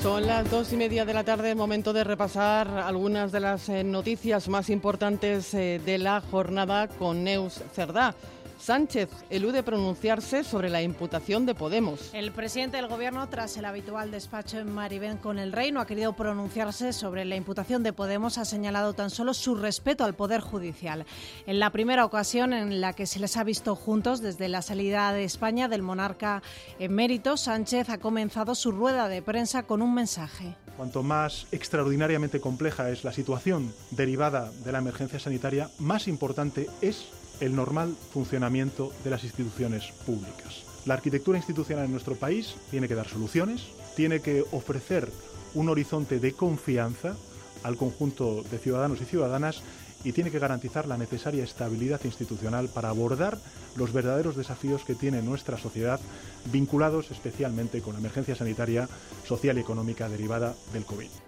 [0.02, 3.84] Son las dos y media de la tarde, momento de repasar algunas de las eh,
[3.84, 8.14] noticias más importantes eh, de la jornada con Neus Cerdá.
[8.58, 12.10] Sánchez elude pronunciarse sobre la imputación de Podemos.
[12.12, 15.86] El presidente del Gobierno, tras el habitual despacho en Maribén con el Rey, no ha
[15.86, 20.40] querido pronunciarse sobre la imputación de Podemos, ha señalado tan solo su respeto al Poder
[20.40, 21.06] Judicial.
[21.46, 25.12] En la primera ocasión en la que se les ha visto juntos desde la salida
[25.12, 26.42] de España del monarca
[26.78, 30.56] emérito, Sánchez ha comenzado su rueda de prensa con un mensaje.
[30.76, 37.08] Cuanto más extraordinariamente compleja es la situación derivada de la emergencia sanitaria, más importante es
[37.40, 40.64] el normal funcionamiento de las instituciones públicas.
[40.86, 45.10] La arquitectura institucional en nuestro país tiene que dar soluciones, tiene que ofrecer
[45.54, 47.16] un horizonte de confianza
[47.62, 49.62] al conjunto de ciudadanos y ciudadanas
[50.04, 53.38] y tiene que garantizar la necesaria estabilidad institucional para abordar
[53.76, 56.00] los verdaderos desafíos que tiene nuestra sociedad
[56.52, 58.88] vinculados especialmente con la emergencia sanitaria,
[59.26, 61.27] social y económica derivada del COVID.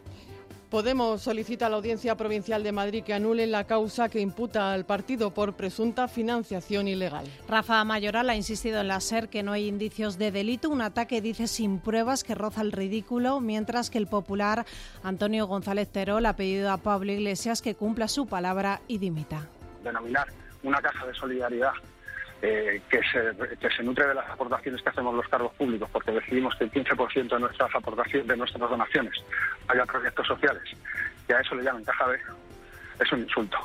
[0.71, 4.85] Podemos solicita a la Audiencia Provincial de Madrid que anule la causa que imputa al
[4.87, 7.27] partido por presunta financiación ilegal.
[7.49, 11.21] Rafa Mayoral ha insistido en la SER que no hay indicios de delito, un ataque
[11.21, 14.65] dice sin pruebas que roza el ridículo, mientras que el popular
[15.03, 19.49] Antonio González Terol ha pedido a Pablo Iglesias que cumpla su palabra y dimita.
[19.83, 20.29] Denominar
[20.63, 21.73] una caja de solidaridad
[22.43, 23.01] eh, que,
[23.77, 27.29] se, nutre de las aportaciones que hacemos los cargos públicos, porque decidimos que el 15%
[27.29, 29.13] de nuestras aportaciones, de nuestras donaciones,
[29.69, 30.63] haya proyectos sociales,
[31.27, 32.19] que a eso le llaman caja B,
[33.01, 33.59] es un insulto.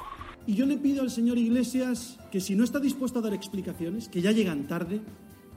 [0.48, 4.10] Y yo le pido al señor Iglesias que si no está dispuesto a dar explicaciones,
[4.10, 5.02] que ya llegan tarde,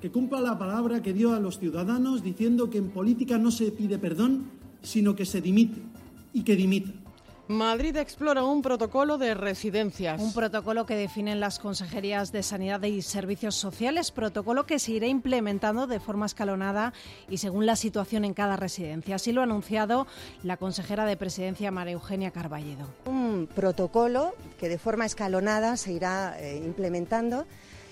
[0.00, 3.72] que cumpla la palabra que dio a los ciudadanos diciendo que en política no se
[3.72, 4.50] pide perdón,
[4.82, 5.80] sino que se dimite
[6.32, 6.90] y que dimita.
[7.48, 10.20] Madrid explora un protocolo de residencias.
[10.20, 15.06] Un protocolo que definen las consejerías de Sanidad y Servicios Sociales, protocolo que se irá
[15.06, 16.92] implementando de forma escalonada
[17.26, 19.16] y según la situación en cada residencia.
[19.16, 20.06] Así lo ha anunciado
[20.42, 22.86] la consejera de Presidencia, María Eugenia Carballedo.
[23.06, 27.46] Un protocolo que de forma escalonada se irá eh, implementando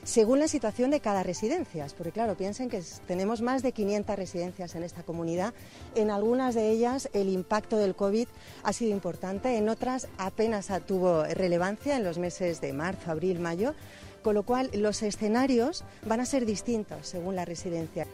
[0.07, 4.77] según la situación de cada residencia, porque claro, piensen que tenemos más de 500 residencias
[4.77, 5.53] en esta comunidad,
[5.97, 8.29] en algunas de ellas el impacto del COVID
[8.62, 13.75] ha sido importante, en otras apenas tuvo relevancia en los meses de marzo, abril, mayo,
[14.23, 18.07] con lo cual los escenarios van a ser distintos según la residencia.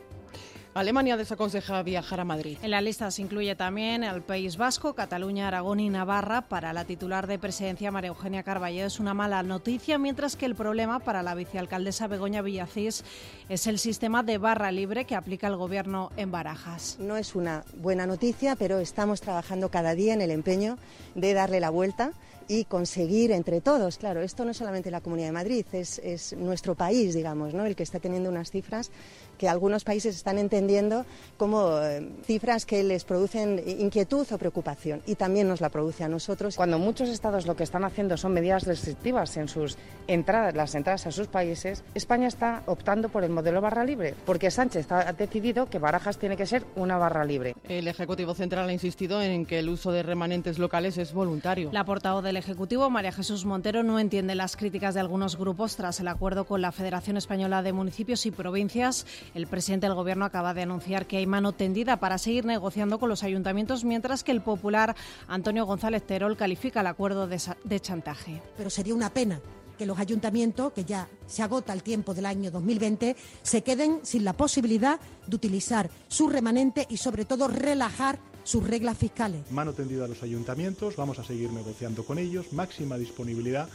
[0.75, 2.57] Alemania desaconseja viajar a Madrid.
[2.63, 6.49] En la lista se incluye también el País Vasco, Cataluña, Aragón y Navarra.
[6.49, 10.55] Para la titular de presidencia, María Eugenia Carballo, es una mala noticia, mientras que el
[10.55, 13.05] problema para la vicealcaldesa Begoña Villacís
[13.51, 16.97] es el sistema de barra libre que aplica el Gobierno en Barajas.
[16.99, 20.79] No es una buena noticia, pero estamos trabajando cada día en el empeño
[21.15, 22.13] de darle la vuelta
[22.53, 26.35] y conseguir entre todos, claro, esto no es solamente la Comunidad de Madrid, es, es
[26.35, 27.65] nuestro país, digamos, ¿no?
[27.65, 28.91] el que está teniendo unas cifras
[29.39, 31.05] que algunos países están entendiendo
[31.37, 36.09] como eh, cifras que les producen inquietud o preocupación y también nos la produce a
[36.09, 36.57] nosotros.
[36.57, 41.07] Cuando muchos estados lo que están haciendo son medidas restrictivas en sus entradas, las entradas
[41.07, 45.69] a sus países, España está optando por el modelo barra libre, porque Sánchez ha decidido
[45.69, 47.57] que Barajas tiene que ser una barra libre.
[47.69, 51.71] El Ejecutivo Central ha insistido en que el uso de remanentes locales es voluntario.
[51.73, 56.01] La portavoz del Ejecutivo, María Jesús Montero, no entiende las críticas de algunos grupos tras
[56.01, 60.53] el acuerdo con la Federación Española de Municipios y Provincias el presidente del Gobierno acaba
[60.53, 64.41] de anunciar que hay mano tendida para seguir negociando con los ayuntamientos, mientras que el
[64.41, 64.97] popular
[65.29, 68.43] Antonio González Terol califica el acuerdo de, chantaje.
[68.57, 69.41] Pero sería una pena
[69.79, 74.25] que los ayuntamientos, que ya se agota el tiempo del año 2020, se queden sin
[74.25, 79.51] la posibilidad de utilizar su remanente y sobre todo relajar sus reglas fiscales.
[79.51, 83.69] Mano tendida a los ayuntamientos, vamos a seguir negociando con ellos, máxima disponibilidad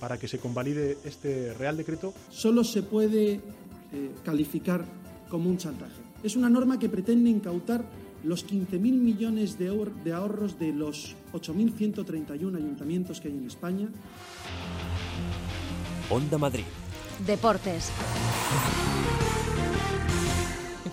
[0.00, 2.12] para que se convalide este Real Decreto.
[2.30, 3.40] Solo se puede eh,
[4.24, 4.84] calificar
[5.28, 5.92] como un chantaje.
[6.22, 7.84] Es una norma que pretende incautar
[8.22, 9.66] los 15.000 millones de,
[10.02, 13.88] de ahorros de los 8.131 ayuntamientos que hay en España.
[16.10, 16.64] Onda Madrid.
[17.26, 17.90] Deportes.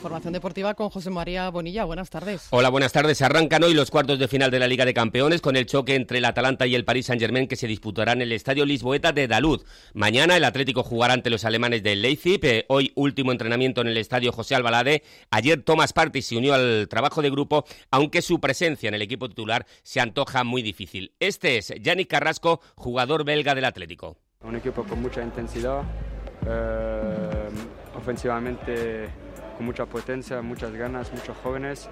[0.02, 1.86] Información deportiva con José María Bonilla.
[1.86, 2.47] Buenas tardes.
[2.49, 3.22] Hola, buenas tardes.
[3.22, 6.18] Arrancan hoy los cuartos de final de la Liga de Campeones con el choque entre
[6.18, 9.64] el Atalanta y el Paris Saint-Germain que se disputará en el Estadio Lisboeta de Dalud.
[9.93, 12.39] Mañana el Atlético jugará ante los alemanes del Leipzig.
[12.41, 15.04] Eh, hoy último entrenamiento en el Estadio José Albalade.
[15.30, 19.30] Ayer Thomas Partey se unió al trabajo de grupo, aunque su presencia en el equipo
[19.30, 21.14] titular se antoja muy difícil.
[21.20, 24.18] Este es Yannick Carrasco, jugador belga del Atlético.
[24.43, 25.84] Un equipo con mucha intensidad,
[26.47, 27.49] eh,
[27.95, 29.30] ofensivamente
[29.62, 31.88] con mucha potencia, muchas ganas, muchos jóvenes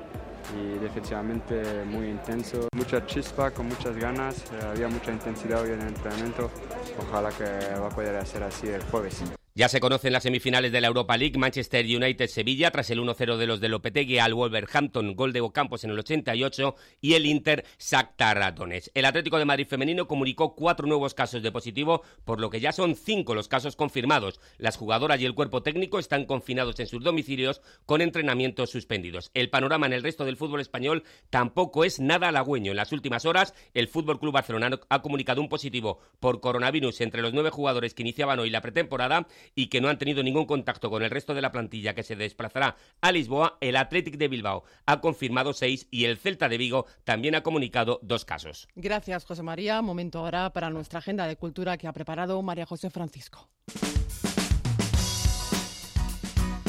[0.58, 5.82] y defensivamente muy intenso, mucha chispa, con muchas ganas, eh, había mucha intensidad hoy en
[5.82, 6.50] el entrenamiento,
[6.98, 7.44] ojalá que
[7.80, 9.22] va a poder hacer así el jueves.
[9.56, 13.48] Ya se conocen las semifinales de la Europa League, Manchester United-Sevilla, tras el 1-0 de
[13.48, 18.56] los de Lopetegui al Wolverhampton, gol de Ocampos en el 88, y el Inter Shakhtar.
[18.94, 22.72] El Atlético de Madrid femenino comunicó cuatro nuevos casos de positivo, por lo que ya
[22.72, 24.40] son cinco los casos confirmados.
[24.58, 29.32] Las jugadoras y el cuerpo técnico están confinados en sus domicilios con entrenamientos suspendidos.
[29.34, 32.72] El panorama en el resto del fútbol español tampoco es nada halagüeño.
[32.72, 37.22] En las últimas horas, el Fútbol Club Barcelona ha comunicado un positivo por coronavirus entre
[37.22, 40.90] los nueve jugadores que iniciaban hoy la pretemporada y que no han tenido ningún contacto
[40.90, 44.64] con el resto de la plantilla que se desplazará a Lisboa, el Athletic de Bilbao
[44.86, 48.68] ha confirmado seis y el Celta de Vigo también ha comunicado dos casos.
[48.76, 49.82] Gracias, José María.
[49.82, 53.50] Momento ahora para nuestra agenda de cultura que ha preparado María José Francisco.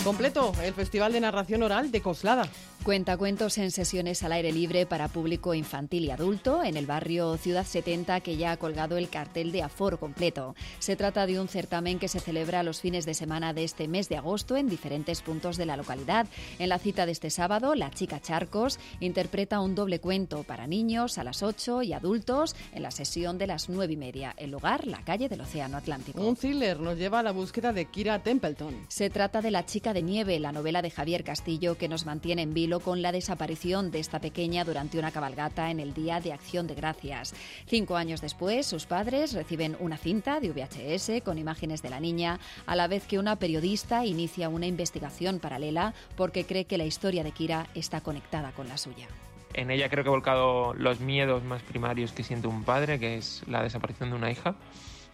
[0.04, 2.48] Completo el Festival de Narración Oral de Coslada.
[2.84, 7.36] Cuenta cuentos en sesiones al aire libre para público infantil y adulto en el barrio
[7.36, 10.54] Ciudad 70 que ya ha colgado el cartel de aforo completo.
[10.78, 14.08] Se trata de un certamen que se celebra los fines de semana de este mes
[14.08, 16.26] de agosto en diferentes puntos de la localidad.
[16.58, 21.18] En la cita de este sábado, la chica Charcos interpreta un doble cuento para niños
[21.18, 24.34] a las 8 y adultos en la sesión de las 9 y media.
[24.38, 26.26] El lugar, la calle del Océano Atlántico.
[26.26, 28.74] Un thriller nos lleva a la búsqueda de Kira Templeton.
[28.88, 32.40] Se trata de La chica de nieve, la novela de Javier Castillo que nos mantiene
[32.40, 36.32] en vilo con la desaparición de esta pequeña durante una cabalgata en el Día de
[36.32, 37.34] Acción de Gracias.
[37.66, 42.38] Cinco años después, sus padres reciben una cinta de VHS con imágenes de la niña,
[42.66, 47.24] a la vez que una periodista inicia una investigación paralela porque cree que la historia
[47.24, 49.08] de Kira está conectada con la suya.
[49.54, 53.16] En ella creo que he volcado los miedos más primarios que siente un padre, que
[53.16, 54.54] es la desaparición de una hija.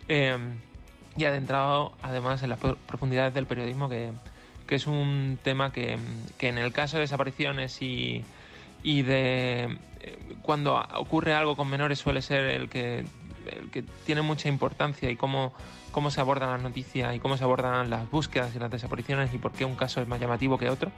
[0.09, 0.37] Eh,
[1.17, 4.13] y adentrado además en las profundidades del periodismo que,
[4.67, 5.99] que es un tema que,
[6.41, 8.25] en el caso de desapariciones y,
[8.83, 13.05] y de eh, cuando ocurre algo con menores suele ser el que,
[13.47, 15.53] el que tiene mucha importancia y cómo,
[15.93, 19.39] cómo se abordan las noticias y cómo se abordan las búsquedas y las desapariciones y
[19.39, 20.91] por qué un caso es más llamativo que otro.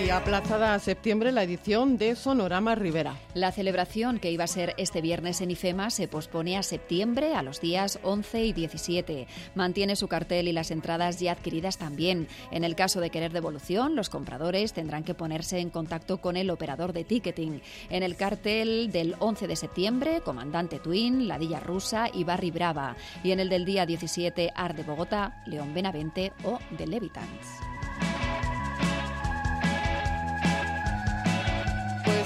[0.04, 3.18] Y aplazada a septiembre la edición de Sonorama Rivera.
[3.36, 7.44] La celebración que iba a ser este viernes en IFEMA se pospone a septiembre a
[7.44, 9.28] los días 11 y 17.
[9.54, 12.28] Mantiene su cartel y las entradas ya adquiridas también.
[12.52, 16.50] En el caso de querer devolución, los compradores tendrán que ponerse en contacto con el
[16.50, 17.62] operador de ticketing.
[17.90, 22.96] En el cartel del 11 de septiembre, Comandante Twin, Ladilla Rusa y Barry Brava.
[23.24, 27.71] Y en el del día 17, Ar de Bogotá, León Benavente o The Levitans.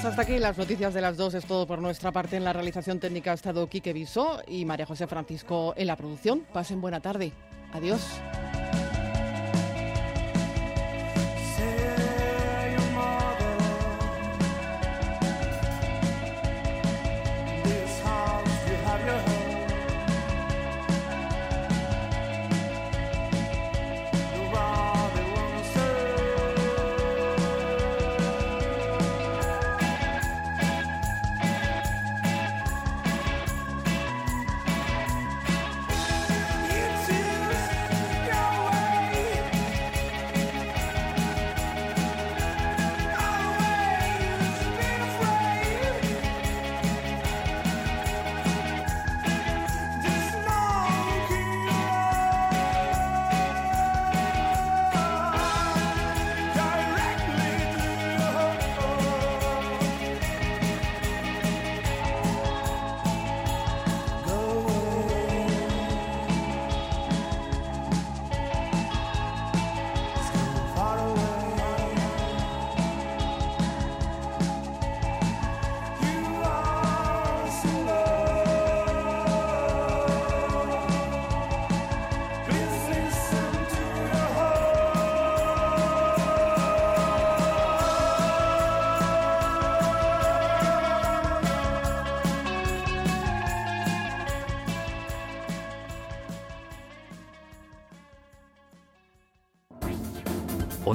[0.05, 1.33] Hasta aquí las noticias de las dos.
[1.33, 2.37] Es todo por nuestra parte.
[2.37, 6.45] En la realización técnica ha estado Quique Viso y María José Francisco en la producción.
[6.53, 7.31] Pasen buena tarde.
[7.73, 8.01] Adiós.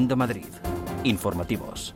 [0.00, 0.46] Onda Madrid.
[1.04, 1.94] Informativos.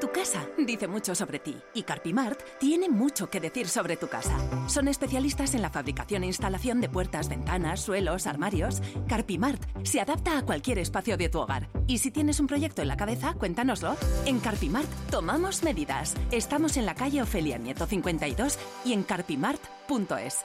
[0.00, 4.36] Tu casa dice mucho sobre ti y Carpimart tiene mucho que decir sobre tu casa.
[4.68, 8.80] Son especialistas en la fabricación e instalación de puertas, ventanas, suelos, armarios.
[9.08, 11.68] Carpimart se adapta a cualquier espacio de tu hogar.
[11.88, 13.96] Y si tienes un proyecto en la cabeza, cuéntanoslo.
[14.24, 16.14] En Carpimart tomamos medidas.
[16.30, 20.44] Estamos en la calle Ofelia Nieto 52 y en carpimart.es.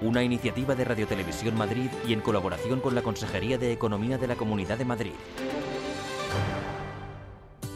[0.00, 4.26] una iniciativa de Radio Televisión Madrid y en colaboración con la Consejería de Economía de
[4.26, 5.12] la Comunidad de Madrid.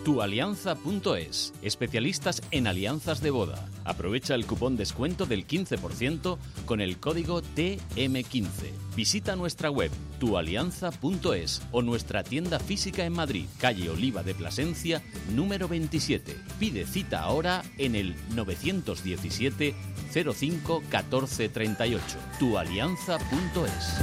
[0.05, 3.69] Tualianza.es, especialistas en alianzas de boda.
[3.85, 8.47] Aprovecha el cupón descuento del 15% con el código TM15.
[8.95, 15.03] Visita nuestra web tualianza.es o nuestra tienda física en Madrid, calle Oliva de Plasencia,
[15.35, 16.37] número 27.
[16.59, 19.75] Pide cita ahora en el 917
[20.13, 22.19] 05 14 38.
[22.39, 24.01] Tualianza.es.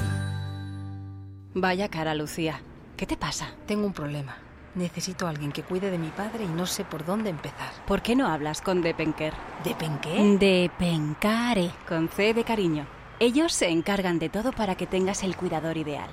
[1.53, 2.61] Vaya cara, Lucía.
[2.97, 3.53] ¿Qué te pasa?
[3.65, 4.37] Tengo un problema.
[4.75, 7.71] Necesito a alguien que cuide de mi padre y no sé por dónde empezar.
[7.87, 9.33] ¿Por qué no hablas con Depenker?
[9.63, 10.37] ¿Depenqué?
[10.39, 12.87] Depencare, con C de cariño.
[13.19, 16.09] Ellos se encargan de todo para que tengas el cuidador ideal.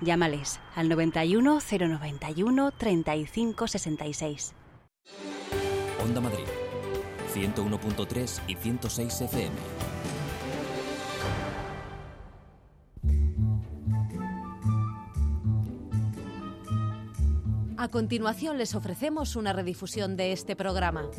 [0.00, 4.54] Llámales al 91 091 35 66.
[6.04, 6.44] Onda Madrid,
[7.34, 9.95] 101.3 y 106 FM.
[17.78, 21.10] A continuación les ofrecemos una redifusión de este programa.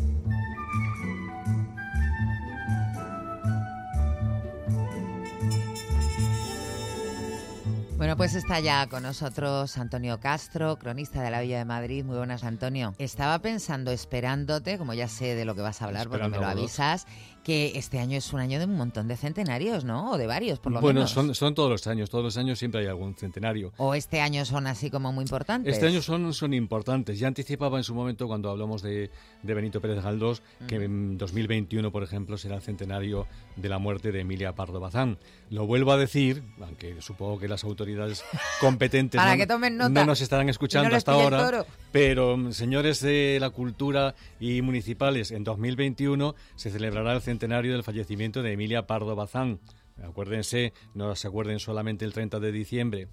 [7.97, 12.05] Bueno, pues está ya con nosotros Antonio Castro, cronista de la Villa de Madrid.
[12.05, 12.93] Muy buenas, Antonio.
[12.99, 16.45] Estaba pensando, esperándote, como ya sé de lo que vas a hablar, porque me lo
[16.45, 17.05] avisas,
[17.47, 20.11] que este año es un año de un montón de centenarios, ¿no?
[20.11, 21.15] O de varios, por lo bueno, menos.
[21.15, 22.09] Bueno, son, son todos los años.
[22.09, 23.71] Todos los años siempre hay algún centenario.
[23.77, 25.73] ¿O este año son así como muy importantes?
[25.73, 27.17] Este año son, son importantes.
[27.17, 29.11] Ya anticipaba en su momento, cuando hablamos de,
[29.43, 34.11] de Benito Pérez Galdós, que en 2021, por ejemplo, será el centenario de la muerte
[34.11, 35.17] de Emilia Pardo Bazán.
[35.49, 38.25] Lo vuelvo a decir, aunque supongo que las autoridades
[38.59, 39.89] competentes Para no, que tomen nota.
[39.89, 45.45] no nos estarán escuchando no hasta ahora, pero señores de la cultura y municipales, en
[45.45, 47.36] 2021 se celebrará el centenario
[47.73, 49.59] del fallecimiento de Emilia Pardo Bazán.
[50.03, 53.07] Acuérdense, no se acuerden solamente el 30 de diciembre.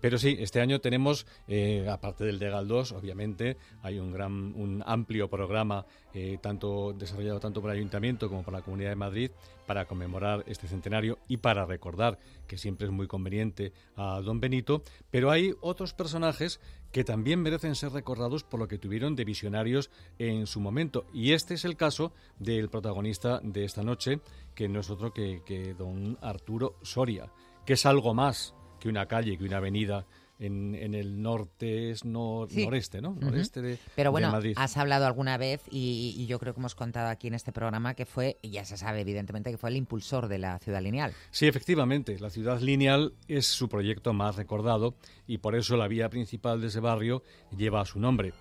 [0.00, 4.82] Pero sí, este año tenemos, eh, aparte del de Galdós, obviamente, hay un gran, un
[4.86, 9.30] amplio programa eh, tanto desarrollado tanto por el Ayuntamiento como por la Comunidad de Madrid
[9.66, 14.82] para conmemorar este centenario y para recordar que siempre es muy conveniente a Don Benito.
[15.10, 19.90] Pero hay otros personajes que también merecen ser recordados por lo que tuvieron de visionarios
[20.18, 21.06] en su momento.
[21.12, 24.20] Y este es el caso del protagonista de esta noche,
[24.54, 27.30] que no es otro que, que don Arturo Soria,
[27.64, 30.04] que es algo más que una calle, que una avenida
[30.38, 32.64] en, en el norte es nor- Sí.
[32.64, 33.14] noreste, ¿no?
[33.20, 34.54] Noreste de, Pero de bueno, Madrid.
[34.56, 37.92] has hablado alguna vez y, y yo creo que hemos contado aquí en este programa
[37.94, 41.12] que fue, ya se sabe evidentemente, que fue el impulsor de la ciudad lineal.
[41.30, 44.94] Sí, efectivamente, la ciudad lineal es su proyecto más recordado
[45.26, 47.22] y por eso la vía principal de ese barrio
[47.54, 48.32] lleva su nombre.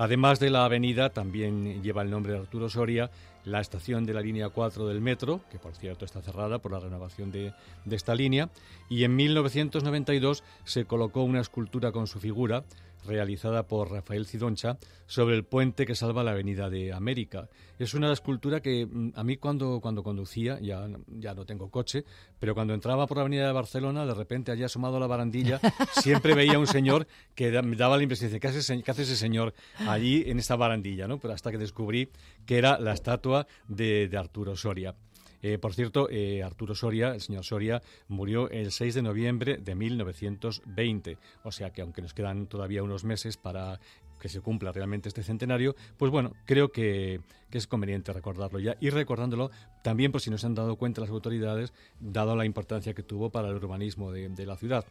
[0.00, 3.10] Además de la avenida, también lleva el nombre de Arturo Soria,
[3.44, 6.80] la estación de la línea 4 del metro, que por cierto está cerrada por la
[6.80, 7.52] renovación de,
[7.84, 8.50] de esta línea,
[8.88, 12.64] y en 1992 se colocó una escultura con su figura,
[13.06, 17.48] realizada por Rafael Cidoncha, sobre el puente que salva la Avenida de América.
[17.78, 22.04] Es una escultura que mm, a mí cuando, cuando conducía, ya, ya no tengo coche,
[22.38, 25.60] pero cuando entraba por la Avenida de Barcelona, de repente allí asomado a la barandilla,
[26.02, 28.90] siempre veía un señor que da- me daba la impresión de ¿qué hace, ese- qué
[28.90, 29.54] hace ese señor
[29.86, 31.08] allí en esta barandilla?
[31.08, 31.18] ¿no?
[31.18, 32.10] Pero hasta que descubrí
[32.44, 34.94] que era la estatua de, de Arturo Soria.
[35.42, 39.74] Eh, por cierto, eh, Arturo Soria, el señor Soria, murió el 6 de noviembre de
[39.74, 41.18] 1920.
[41.44, 43.80] O sea que aunque nos quedan todavía unos meses para
[44.18, 48.76] que se cumpla realmente este centenario, pues bueno, creo que, que es conveniente recordarlo ya.
[48.80, 49.50] Y recordándolo
[49.82, 53.30] también, por si no se han dado cuenta las autoridades, dado la importancia que tuvo
[53.30, 54.84] para el urbanismo de, de la ciudad.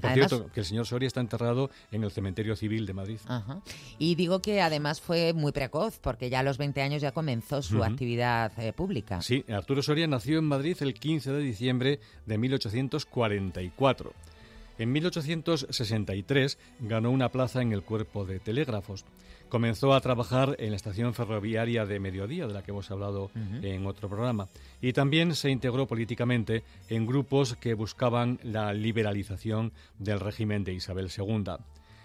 [0.00, 3.18] Por Además- cierto, que el señor Soria está enterrado en el Cementerio Civil de Madrid.
[3.98, 7.62] Y digo que además fue muy precoz, porque ya a los 20 años ya comenzó
[7.62, 9.22] su actividad eh, pública.
[9.22, 14.12] Sí, Arturo Soria nació en Madrid el 15 de diciembre de 1844.
[14.82, 19.04] En 1863 ganó una plaza en el cuerpo de telégrafos.
[19.48, 23.30] Comenzó a trabajar en la estación ferroviaria de Mediodía, de la que hemos hablado
[23.62, 24.48] en otro programa,
[24.80, 31.10] y también se integró políticamente en grupos que buscaban la liberalización del régimen de Isabel
[31.16, 31.44] II.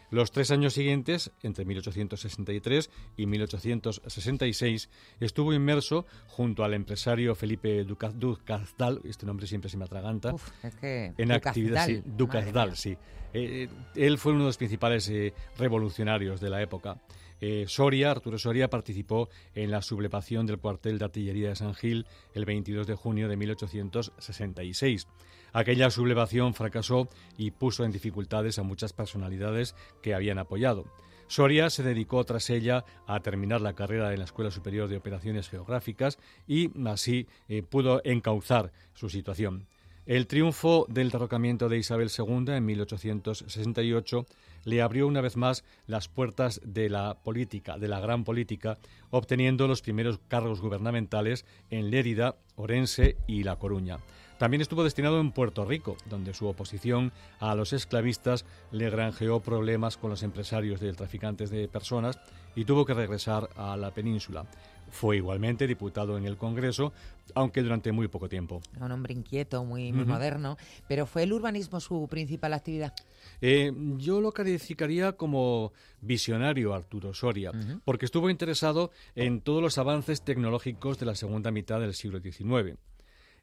[0.09, 4.89] Los tres años siguientes, entre 1863 y 1866,
[5.19, 10.33] estuvo inmerso junto al empresario Felipe Ducazdal, este nombre siempre se me atraganta,
[10.81, 12.97] en actividades Ducazdal, sí.
[13.33, 16.97] Eh, él fue uno de los principales eh, revolucionarios de la época.
[17.41, 22.05] Eh, Soria, Arturo Soria, participó en la sublevación del cuartel de artillería de San Gil
[22.33, 25.07] el 22 de junio de 1866.
[25.53, 30.85] Aquella sublevación fracasó y puso en dificultades a muchas personalidades que habían apoyado.
[31.27, 35.49] Soria se dedicó tras ella a terminar la carrera en la Escuela Superior de Operaciones
[35.49, 36.17] Geográficas
[36.47, 39.67] y así eh, pudo encauzar su situación.
[40.07, 44.25] El triunfo del derrocamiento de Isabel II en 1868
[44.63, 48.77] le abrió una vez más las puertas de la política, de la gran política,
[49.09, 53.99] obteniendo los primeros cargos gubernamentales en Lérida, Orense y La Coruña.
[54.37, 59.97] También estuvo destinado en Puerto Rico, donde su oposición a los esclavistas le granjeó problemas
[59.97, 62.19] con los empresarios de traficantes de personas
[62.55, 64.45] y tuvo que regresar a la península.
[64.89, 66.93] Fue igualmente diputado en el Congreso,
[67.35, 68.61] aunque durante muy poco tiempo.
[68.79, 70.57] Un hombre inquieto, muy, moderno,
[70.87, 72.93] pero ¿fue el urbanismo su principal actividad?
[73.41, 77.51] Eh, yo lo calificaría como visionario Arturo Soria,
[77.83, 82.77] porque estuvo interesado en todos los avances tecnológicos de la segunda mitad del siglo XIX.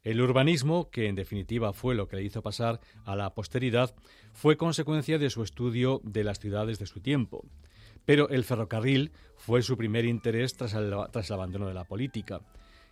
[0.05, 3.95] El urbanismo, que en definitiva fue lo que le hizo pasar a la posteridad,
[4.33, 7.43] fue consecuencia de su estudio de las ciudades de su tiempo.
[8.05, 12.41] Pero el ferrocarril fue su primer interés tras el, abandono de la política.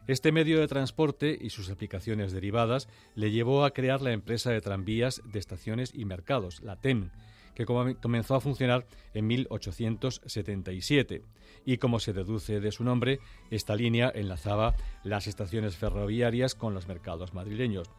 [0.08, 4.62] Este medio de transporte y sus aplicaciones derivadas le llevó a crear la empresa de
[4.62, 7.12] tranvías de estaciones y mercados, la TEM,
[7.56, 11.24] que comenzó a funcionar en 1877
[11.66, 13.20] y como se deduce de su nombre,
[13.52, 17.90] esta línea enlazaba las estaciones ferroviarias con los mercados madrileños.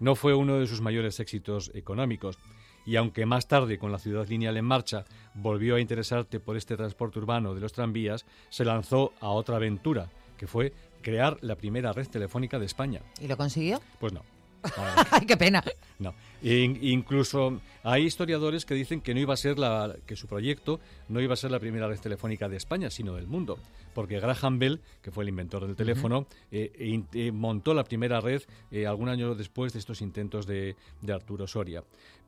[0.00, 2.38] No fue uno de sus mayores éxitos económicos,
[2.84, 5.04] y aunque más tarde, con la ciudad lineal en marcha,
[5.34, 10.10] volvió a interesarte por este transporte urbano de los tranvías, se lanzó a otra aventura,
[10.36, 13.00] que fue crear la primera red telefónica de España.
[13.20, 13.80] ¿Y lo consiguió?
[14.00, 14.22] Pues no.
[15.10, 15.62] ¡Ay, qué pena!
[15.98, 16.14] No.
[16.42, 21.20] incluso hay historiadores que dicen que no iba a ser la, que su proyecto no
[21.20, 23.58] iba a ser la primera red telefónica de España, sino del mundo,
[23.94, 28.42] porque Graham Bell, que fue el inventor del teléfono, eh, eh, montó la primera red
[28.70, 31.82] eh, algún año después de estos intentos de, de Arturo Soria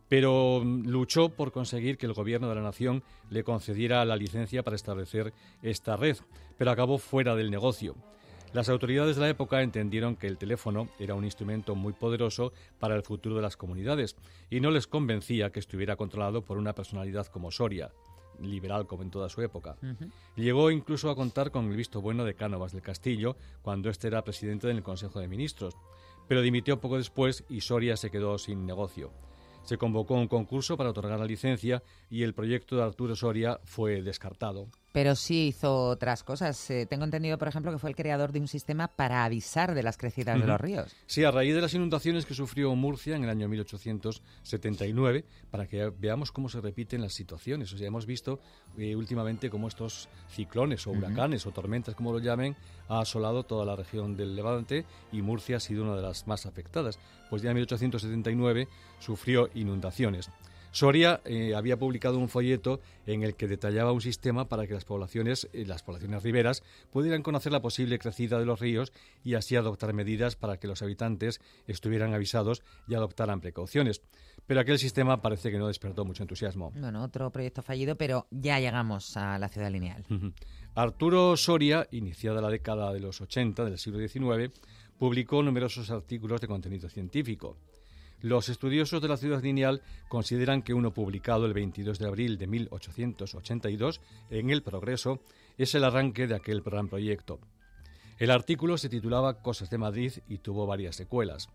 [0.08, 4.62] pero mm, luchó por conseguir que el gobierno de la nación le concediera la licencia
[4.62, 5.32] para establecer
[5.62, 6.16] esta red,
[6.58, 7.96] pero acabó fuera del negocio.
[8.54, 12.94] Las autoridades de la época entendieron que el teléfono era un instrumento muy poderoso para
[12.94, 14.14] el futuro de las comunidades
[14.48, 17.90] y no les convencía que estuviera controlado por una personalidad como Soria,
[18.40, 19.76] liberal como en toda su época.
[20.36, 24.22] Llegó incluso a contar con el visto bueno de Cánovas del Castillo cuando éste era
[24.22, 25.76] presidente del Consejo de Ministros,
[26.28, 29.10] pero dimitió poco después y Soria se quedó sin negocio.
[29.64, 34.00] Se convocó un concurso para otorgar la licencia y el proyecto de Arturo Soria fue
[34.00, 34.68] descartado.
[34.94, 36.70] Pero sí hizo otras cosas.
[36.70, 39.82] Eh, tengo entendido, por ejemplo, que fue el creador de un sistema para avisar de
[39.82, 40.94] las crecidas de los ríos.
[41.06, 45.90] Sí, a raíz de las inundaciones que sufrió Murcia en el año 1879, para que
[45.98, 47.72] veamos cómo se repiten las situaciones.
[47.72, 48.38] O sea, hemos visto
[48.78, 52.54] eh, últimamente cómo estos ciclones o huracanes o tormentas, como lo llamen,
[52.88, 56.46] ha asolado toda la región del Levante y Murcia ha sido una de las más
[56.46, 57.00] afectadas.
[57.30, 58.68] Pues ya en 1879
[59.00, 60.30] sufrió inundaciones.
[60.74, 64.84] Soria eh, había publicado un folleto en el que detallaba un sistema para que las
[64.84, 69.54] poblaciones, eh, las poblaciones riberas, pudieran conocer la posible crecida de los ríos y así
[69.54, 74.02] adoptar medidas para que los habitantes estuvieran avisados y adoptaran precauciones.
[74.48, 76.72] Pero aquel sistema parece que no despertó mucho entusiasmo.
[76.74, 80.04] Bueno, otro proyecto fallido, pero ya llegamos a la ciudad lineal.
[80.74, 84.52] Arturo Soria, iniciada la década de los 80 del siglo XIX,
[84.98, 87.56] publicó numerosos artículos de contenido científico.
[88.24, 92.46] Los estudiosos de la ciudad lineal consideran que uno publicado el 22 de abril de
[92.46, 94.00] 1882
[94.30, 95.20] en El Progreso
[95.58, 97.38] es el arranque de aquel gran proyecto.
[98.18, 101.50] El artículo se titulaba Cosas de Madrid y tuvo varias secuelas.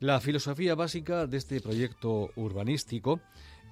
[0.00, 3.20] La filosofía básica de este proyecto urbanístico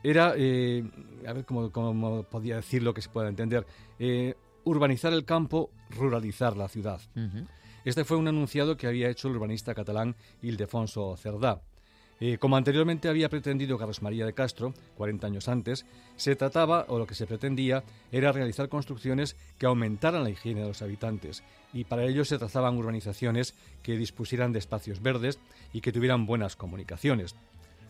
[0.02, 0.84] era, eh,
[1.26, 3.64] a ver cómo, podía decir lo que se pueda entender,
[3.98, 7.00] eh, urbanizar el campo, ruralizar la ciudad.
[7.82, 11.62] Este fue un anunciado que había hecho el urbanista catalán Ildefonso Cerdá.
[12.22, 16.98] Eh, como anteriormente había pretendido Carlos María de Castro, 40 años antes, se trataba, o
[16.98, 21.42] lo que se pretendía, era realizar construcciones que aumentaran la higiene de los habitantes,
[21.72, 25.38] y para ello se trazaban urbanizaciones que dispusieran de espacios verdes
[25.72, 27.34] y que tuvieran buenas comunicaciones.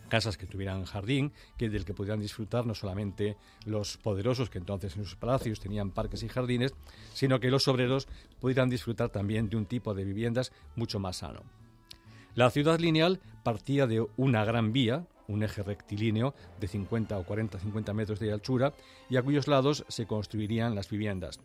[0.08, 4.96] casas que tuvieran jardín, que del que pudieran disfrutar no solamente los poderosos que entonces
[4.96, 6.74] en sus palacios tenían parques y jardines,
[7.14, 8.08] sino que los obreros
[8.40, 11.59] pudieran disfrutar también de un tipo de viviendas mucho más sano.
[12.40, 17.58] La ciudad lineal partía de una gran vía, un eje rectilíneo de 50 o 40
[17.58, 18.72] 50 metros de altura
[19.10, 21.38] y a cuyos lados se construirían las viviendas.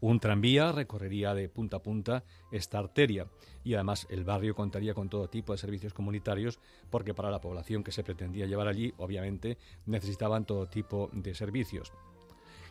[0.00, 3.26] Un tranvía recorrería de punta a punta esta arteria
[3.62, 7.84] y además el barrio contaría con todo tipo de servicios comunitarios porque para la población
[7.84, 11.92] que se pretendía llevar allí obviamente necesitaban todo tipo de servicios.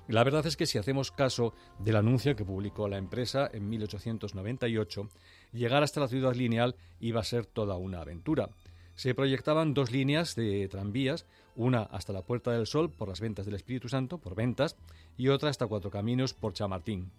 [0.08, 5.10] La verdad es que si hacemos caso del anuncio que publicó la empresa en 1898,
[5.56, 8.50] llegar hasta la ciudad lineal iba a ser toda una aventura.
[8.96, 11.26] Se proyectaban dos líneas de tranvías,
[11.56, 14.76] una hasta la Puerta del Sol por las ventas del Espíritu Santo, por ventas,
[15.18, 17.12] y otra hasta Cuatro Caminos por Chamartín.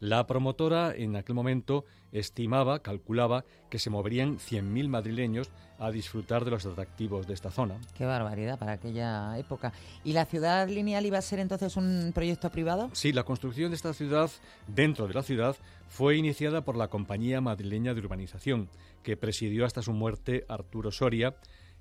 [0.00, 6.52] La promotora en aquel momento estimaba, calculaba, que se moverían 100.000 madrileños a disfrutar de
[6.52, 7.78] los atractivos de esta zona.
[7.96, 9.72] Qué barbaridad para aquella época.
[10.04, 12.90] ¿Y la ciudad lineal iba a ser entonces un proyecto privado?
[12.92, 14.30] Sí, la construcción de esta ciudad
[14.66, 15.56] dentro de la ciudad
[15.88, 18.68] fue iniciada por la Compañía Madrileña de Urbanización,
[19.02, 21.36] que presidió hasta su muerte Arturo Soria,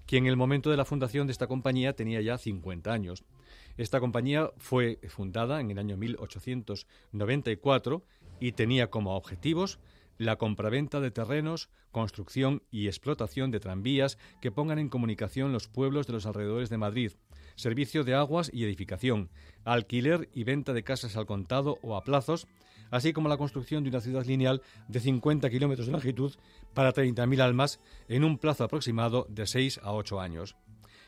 [0.07, 3.25] quien en el momento de la fundación de esta compañía tenía ya 50 años.
[3.77, 8.03] Esta compañía fue fundada en el año 1894
[8.39, 9.79] y tenía como objetivos
[10.17, 16.07] la compraventa de terrenos, construcción y explotación de tranvías que pongan en comunicación los pueblos
[16.07, 17.11] de los alrededores de Madrid,
[17.55, 19.29] servicio de aguas y edificación,
[19.63, 22.47] alquiler y venta de casas al contado o a plazos,
[22.91, 26.33] así como la construcción de una ciudad lineal de 50 kilómetros de longitud
[26.73, 30.55] para 30.000 almas en un plazo aproximado de 6 a 8 años.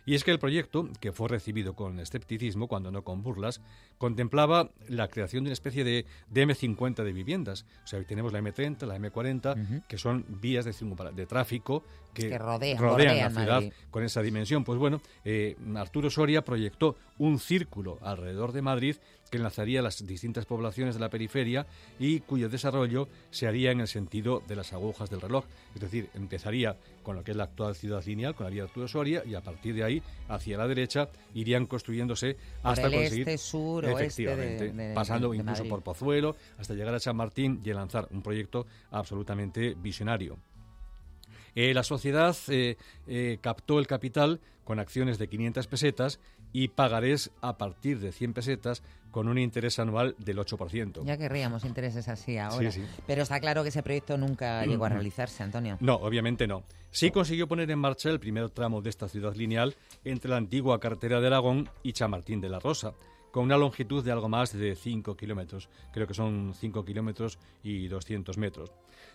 [0.10, 3.62] Y es que el proyecto, que fue recibido con escepticismo, cuando no con burlas,
[4.00, 7.66] contemplaba la creación de una especie de, M50 de viviendas.
[7.84, 10.74] O sea, hoy tenemos la M30, la M40, que son vías de,
[11.14, 11.84] de tráfico
[12.16, 14.64] que, rodean, la ciudad con esa dimensión.
[14.64, 18.96] Pues bueno, eh, Arturo Soria proyectó un círculo alrededor de Madrid
[19.30, 21.66] que enlazaría las distintas poblaciones de la periferia
[22.00, 25.46] y cuyo desarrollo se haría en el sentido de las agujas del reloj.
[25.76, 28.88] Es decir, empezaría con lo que es la actual ciudad lineal, con la vía Arturo
[28.88, 33.30] Soria, y a partir de ahí, hacia la derecha, irían construyéndose hasta el conseguir.
[33.30, 38.22] Este, sur, efectivamente, pasando incluso por Pozuelo, hasta llegar a San Martín y lanzar un
[38.22, 40.38] proyecto absolutamente visionario.
[41.56, 42.78] Eh, la sociedad eh,
[43.08, 46.20] eh, captó el capital con acciones de 500 pesetas
[46.52, 51.04] y pagarés a partir de 100 pesetas con un interés anual del 8%.
[51.04, 52.70] Ya querríamos intereses así ahora.
[53.08, 55.78] Pero está claro que ese proyecto nunca llegó a realizarse, Antonio.
[55.80, 56.64] No, obviamente no.
[56.92, 60.80] Sí consiguió poner en marcha el primer tramo de esta ciudad lineal entre la antigua
[60.80, 62.94] carretera de Aragón y Chamartín de la Rosa,
[63.32, 65.70] con una longitud de algo más de 5 kilómetros.
[65.92, 68.72] Creo que son 5 kilómetros y 200 metros.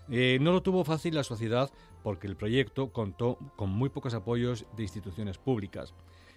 [0.08, 1.70] Eh, no lo tuvo fácil la sociedad
[2.02, 5.94] porque el proyecto contó con muy pocos apoyos de instituciones públicas.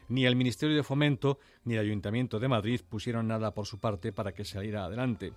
[0.09, 4.13] Ni el Ministerio de Fomento ni el Ayuntamiento de Madrid pusieron nada por su parte
[4.13, 5.33] para que saliera adelante.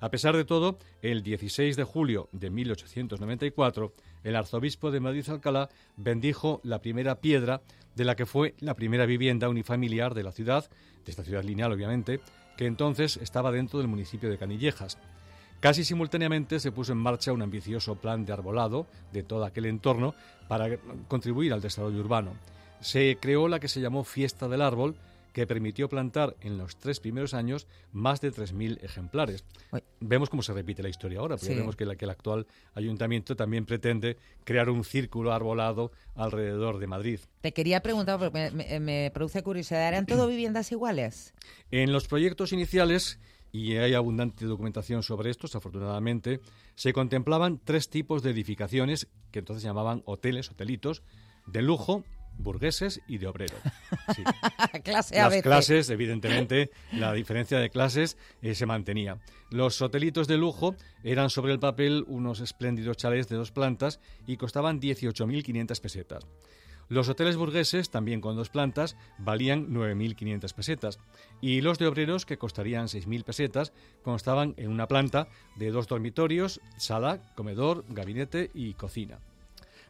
[0.00, 3.92] A pesar de todo, el 16 de julio de 1894,
[4.22, 7.62] el arzobispo de Madrid-Alcalá bendijo la primera piedra
[7.96, 10.70] de la que fue la primera vivienda unifamiliar de la ciudad,
[11.04, 12.20] de esta ciudad lineal obviamente,
[12.56, 14.98] que entonces estaba dentro del municipio de Canillejas.
[15.58, 20.14] Casi simultáneamente se puso en marcha un ambicioso plan de arbolado de todo aquel entorno
[20.46, 20.76] para
[21.08, 22.34] contribuir al desarrollo urbano
[22.80, 24.96] se creó la que se llamó Fiesta del Árbol,
[25.32, 29.44] que permitió plantar en los tres primeros años más de 3.000 ejemplares.
[30.00, 33.64] Vemos cómo se repite la historia ahora, porque vemos que, que, el actual ayuntamiento también
[33.64, 37.20] pretende crear un círculo arbolado alrededor de Madrid.
[37.40, 38.50] Te quería preguntar, porque
[38.80, 41.34] me, produce curiosidad, ¿eran todo viviendas iguales?
[41.70, 43.20] En los proyectos iniciales
[43.52, 46.40] y hay abundante documentación sobre estos, afortunadamente,
[46.74, 51.02] se contemplaban tres tipos de edificaciones que entonces llamaban hoteles, hotelitos,
[51.46, 52.04] de lujo,
[52.38, 53.60] burgueses y de obreros.
[54.84, 59.18] Clase Las clases, evidentemente, la diferencia de clases eh, se mantenía.
[59.50, 64.36] Los hotelitos de lujo eran sobre el papel unos espléndidos chalés de dos plantas y
[64.36, 66.26] costaban 18.500 pesetas.
[66.88, 70.98] Los hoteles burgueses, también con dos plantas, valían 9.500 pesetas.
[71.42, 73.72] Y los de obreros, que costarían 6.000 pesetas,
[74.02, 79.18] constaban en una planta de dos dormitorios, sala, comedor, gabinete y cocina.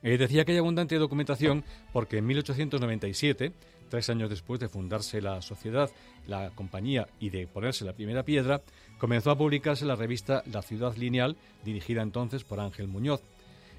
[0.03, 3.53] Eh, decía que hay abundante documentación porque en 1897,
[3.89, 5.91] tres años después de fundarse la sociedad,
[6.27, 8.63] la compañía y de ponerse la primera piedra,
[8.99, 13.23] comenzó a publicarse la revista La Ciudad Lineal, dirigida entonces por Ángel Muñoz.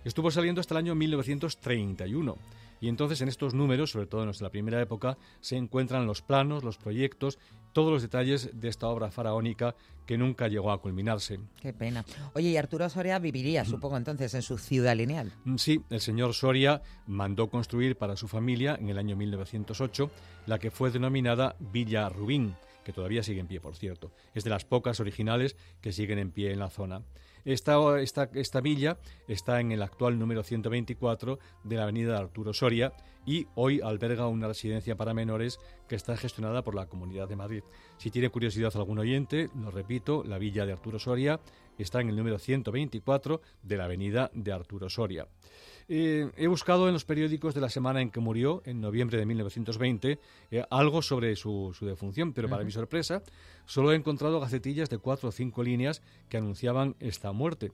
[0.06, 2.38] Estuvo saliendo hasta el año 1931.
[2.82, 6.64] Y entonces en estos números, sobre todo en la primera época, se encuentran los planos,
[6.64, 7.38] los proyectos
[7.74, 11.40] todos los detalles de esta obra faraónica que nunca llegó a culminarse.
[11.62, 12.04] Qué pena.
[12.34, 15.32] Oye, y Arturo Soria viviría, supongo entonces, en su ciudad lineal.
[15.46, 20.10] Mm, sí, el señor Soria mandó construir para su familia en el año 1908
[20.48, 24.12] la que fue denominada Villa Rubín, que todavía sigue en pie, por cierto.
[24.34, 27.04] Es de las pocas originales que siguen en pie en la zona.
[27.46, 32.94] Esta, esta, esta villa está en el actual número 124 de la avenida Arturo Soria
[33.26, 37.64] y hoy alberga una residencia para menores que está gestionada por la Comunidad de Madrid.
[37.98, 41.40] Si tiene curiosidad algún oyente, lo repito, la villa de Arturo Soria
[41.78, 45.28] está en el número 124 de la avenida de Arturo Soria.
[45.92, 49.26] Eh, he buscado en los periódicos de la semana en que murió, en noviembre de
[49.26, 50.20] 1920,
[50.52, 53.24] eh, algo sobre su, defunción, pero para mi sorpresa,
[53.66, 57.72] solo he encontrado gacetillas de cuatro o cinco líneas que anunciaban esta muerte.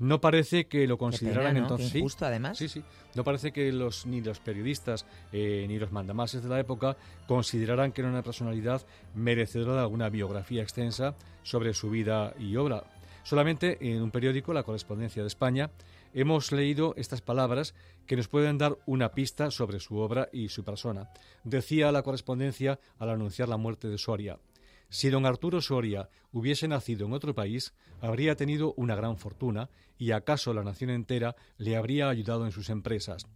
[0.00, 2.02] No parece que lo consideraran entonces.
[2.02, 2.58] justo, además.
[2.58, 2.82] Sí, sí.
[3.14, 6.96] No parece que los, ni los periodistas eh, ni los mandamases de la época
[7.28, 8.84] consideraran que era una personalidad
[9.14, 12.82] merecedora de alguna biografía extensa sobre su vida y obra.
[13.22, 15.70] Solamente en un periódico, La Correspondencia de España,
[16.12, 17.74] hemos leído estas palabras
[18.06, 21.10] que nos pueden dar una pista sobre su obra y su persona.
[21.44, 24.38] Decía la correspondencia al anunciar la muerte de Soria.
[24.88, 30.10] Si don Arturo Soria hubiese nacido en otro país, habría tenido una gran fortuna y
[30.10, 33.26] acaso la nación entera le habría ayudado en sus empresas.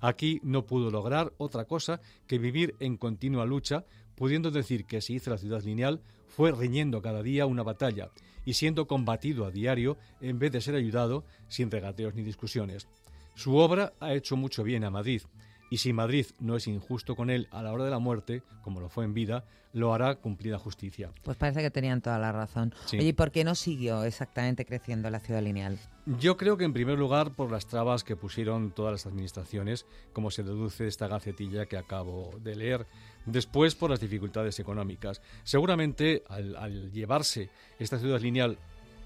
[0.00, 3.84] Aquí no pudo lograr otra cosa que vivir en continua lucha,
[4.16, 6.02] pudiendo decir que si hizo la ciudad lineal
[6.36, 8.10] fue riñendo cada día una batalla
[8.44, 12.88] y siendo combatido a diario en vez de ser ayudado sin regateos ni discusiones.
[13.34, 15.22] Su obra ha hecho mucho bien a Madrid,
[15.70, 18.80] y si Madrid no es injusto con él a la hora de la muerte, como
[18.80, 21.10] lo fue en vida, lo hará cumplida justicia.
[21.24, 22.72] Pues parece que tenían toda la razón.
[22.92, 25.78] ¿y por qué no siguió exactamente creciendo la ciudad lineal?
[26.06, 30.30] Yo creo que en primer lugar por las trabas que pusieron todas las administraciones, como
[30.30, 32.86] se deduce de esta gacetilla que acabo de leer.
[33.26, 35.20] Después por las dificultades económicas.
[35.42, 37.50] Seguramente al, al llevarse
[37.80, 38.58] esta ciudad lineal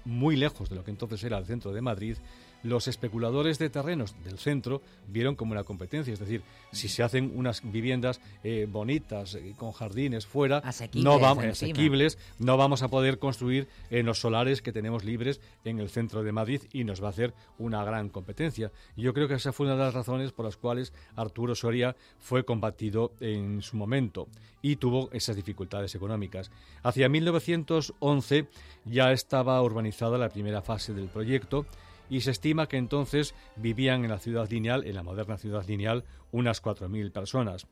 [0.05, 2.17] muy lejos de lo que entonces era el centro de Madrid,
[2.63, 6.13] los especuladores de terrenos del centro vieron como una competencia.
[6.13, 11.03] Es decir, si se hacen unas viviendas eh, bonitas, y eh, con jardines fuera, asequibles,
[11.03, 15.79] no vamos, asequibles, no vamos a poder construir en los solares que tenemos libres en
[15.79, 18.71] el centro de Madrid y nos va a hacer una gran competencia.
[18.95, 22.43] Yo creo que esa fue una de las razones por las cuales Arturo Soria fue
[22.45, 24.27] combatido en su momento
[24.61, 26.51] y tuvo esas dificultades económicas.
[26.83, 28.47] Hacia 1911
[28.85, 31.65] ya estaba urbanizada la primera fase del proyecto
[32.09, 36.03] y se estima que entonces vivían en la ciudad lineal, en la moderna ciudad lineal,
[36.31, 37.67] unas 4.000 personas.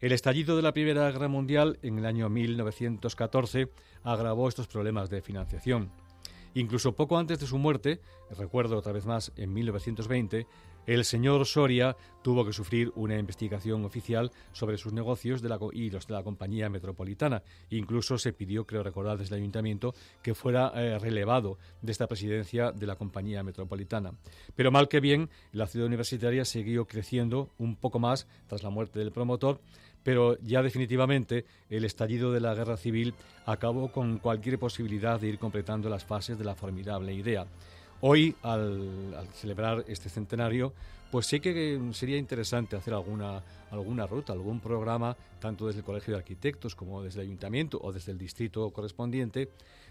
[0.00, 3.70] El estallido de la Primera Guerra Mundial en el año 1914
[4.04, 5.90] agravó estos problemas de financiación.
[6.54, 8.00] Incluso poco antes de su muerte,
[8.36, 10.46] recuerdo otra vez más en 1920,
[10.88, 15.90] el señor Soria tuvo que sufrir una investigación oficial sobre sus negocios de la, y
[15.90, 17.42] los de la compañía metropolitana.
[17.68, 22.72] Incluso se pidió, creo recordar desde el ayuntamiento, que fuera eh, relevado de esta presidencia
[22.72, 24.14] de la compañía metropolitana.
[24.56, 28.98] Pero mal que bien, la ciudad universitaria siguió creciendo un poco más tras la muerte
[28.98, 29.60] del promotor
[30.04, 33.12] pero ya definitivamente el estallido de la guerra civil
[33.44, 37.46] acabó con cualquier posibilidad de ir completando las fases de la formidable idea.
[38.00, 40.72] Hoy, al, celebrar este centenario,
[41.10, 43.42] pues sí que sería interesante hacer alguna,
[43.72, 47.92] alguna ruta, algún programa, tanto desde el Colegio de Arquitectos como desde el Ayuntamiento o
[47.92, 49.48] desde el distrito correspondiente,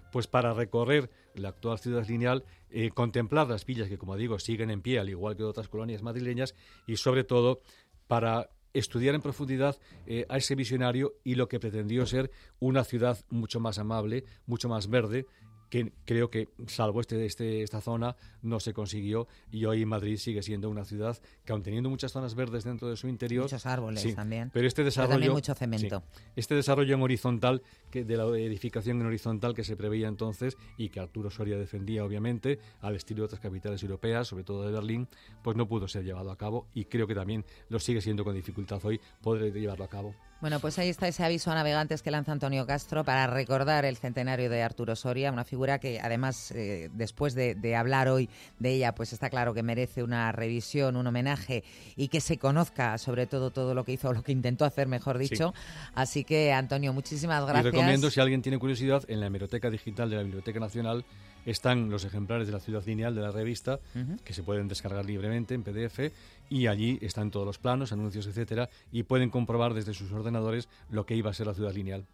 [0.09, 4.71] pues para recorrer la actual ciudad lineal, eh, contemplar las villas que, como digo, siguen
[4.71, 6.55] en pie, al igual que otras colonias madrileñas,
[6.85, 7.61] y sobre todo
[8.07, 13.17] para estudiar en profundidad eh, a ese visionario y lo que pretendió ser una ciudad
[13.29, 15.25] mucho más amable, mucho más verde
[15.69, 20.41] que creo que, salvo este, este, esta zona, no se consiguió y hoy Madrid sigue
[20.41, 23.43] siendo una ciudad que, aun teniendo muchas zonas verdes dentro de su interior...
[23.43, 24.49] Muchos árboles también.
[24.53, 25.33] Pero este desarrollo...
[25.33, 26.03] mucho cemento.
[26.35, 27.61] este desarrollo en horizontal,
[27.91, 32.03] que, de la edificación en horizontal que se preveía entonces y que Arturo Soria defendía,
[32.05, 35.07] obviamente, al estilo de otras capitales europeas, sobre todo de Berlín,
[35.43, 38.35] pues no pudo ser llevado a cabo y creo que también lo sigue siendo con
[38.35, 40.15] dificultad hoy poder llevarlo a cabo.
[40.39, 43.97] Bueno, pues ahí está ese aviso a navegantes que lanza Antonio Castro para recordar el
[43.97, 48.29] centenario de Arturo Soria, una figura que además, eh, después de, hablar hoy
[48.59, 51.63] de ella, pues está claro que merece una revisión, un homenaje
[51.95, 54.87] y que se conozca sobre todo todo lo que hizo o lo que intentó hacer,
[54.87, 55.55] mejor dicho.
[55.95, 57.65] Así que, Antonio, muchísimas gracias.
[57.73, 61.03] Recomiendo, si alguien tiene curiosidad, en la hemeroteca digital de la Biblioteca Nacional
[61.47, 63.79] están los ejemplares de la ciudad lineal de la revista
[64.23, 66.11] que se pueden descargar libremente en PDF
[66.49, 71.05] y allí están todos los planos, anuncios, etcétera, y pueden comprobar desde sus ordenadores lo
[71.05, 72.05] que iba a ser la ciudad lineal.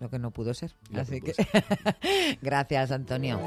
[0.00, 0.74] Lo que no pudo ser.
[0.94, 1.32] Así que
[2.42, 3.40] gracias, Antonio.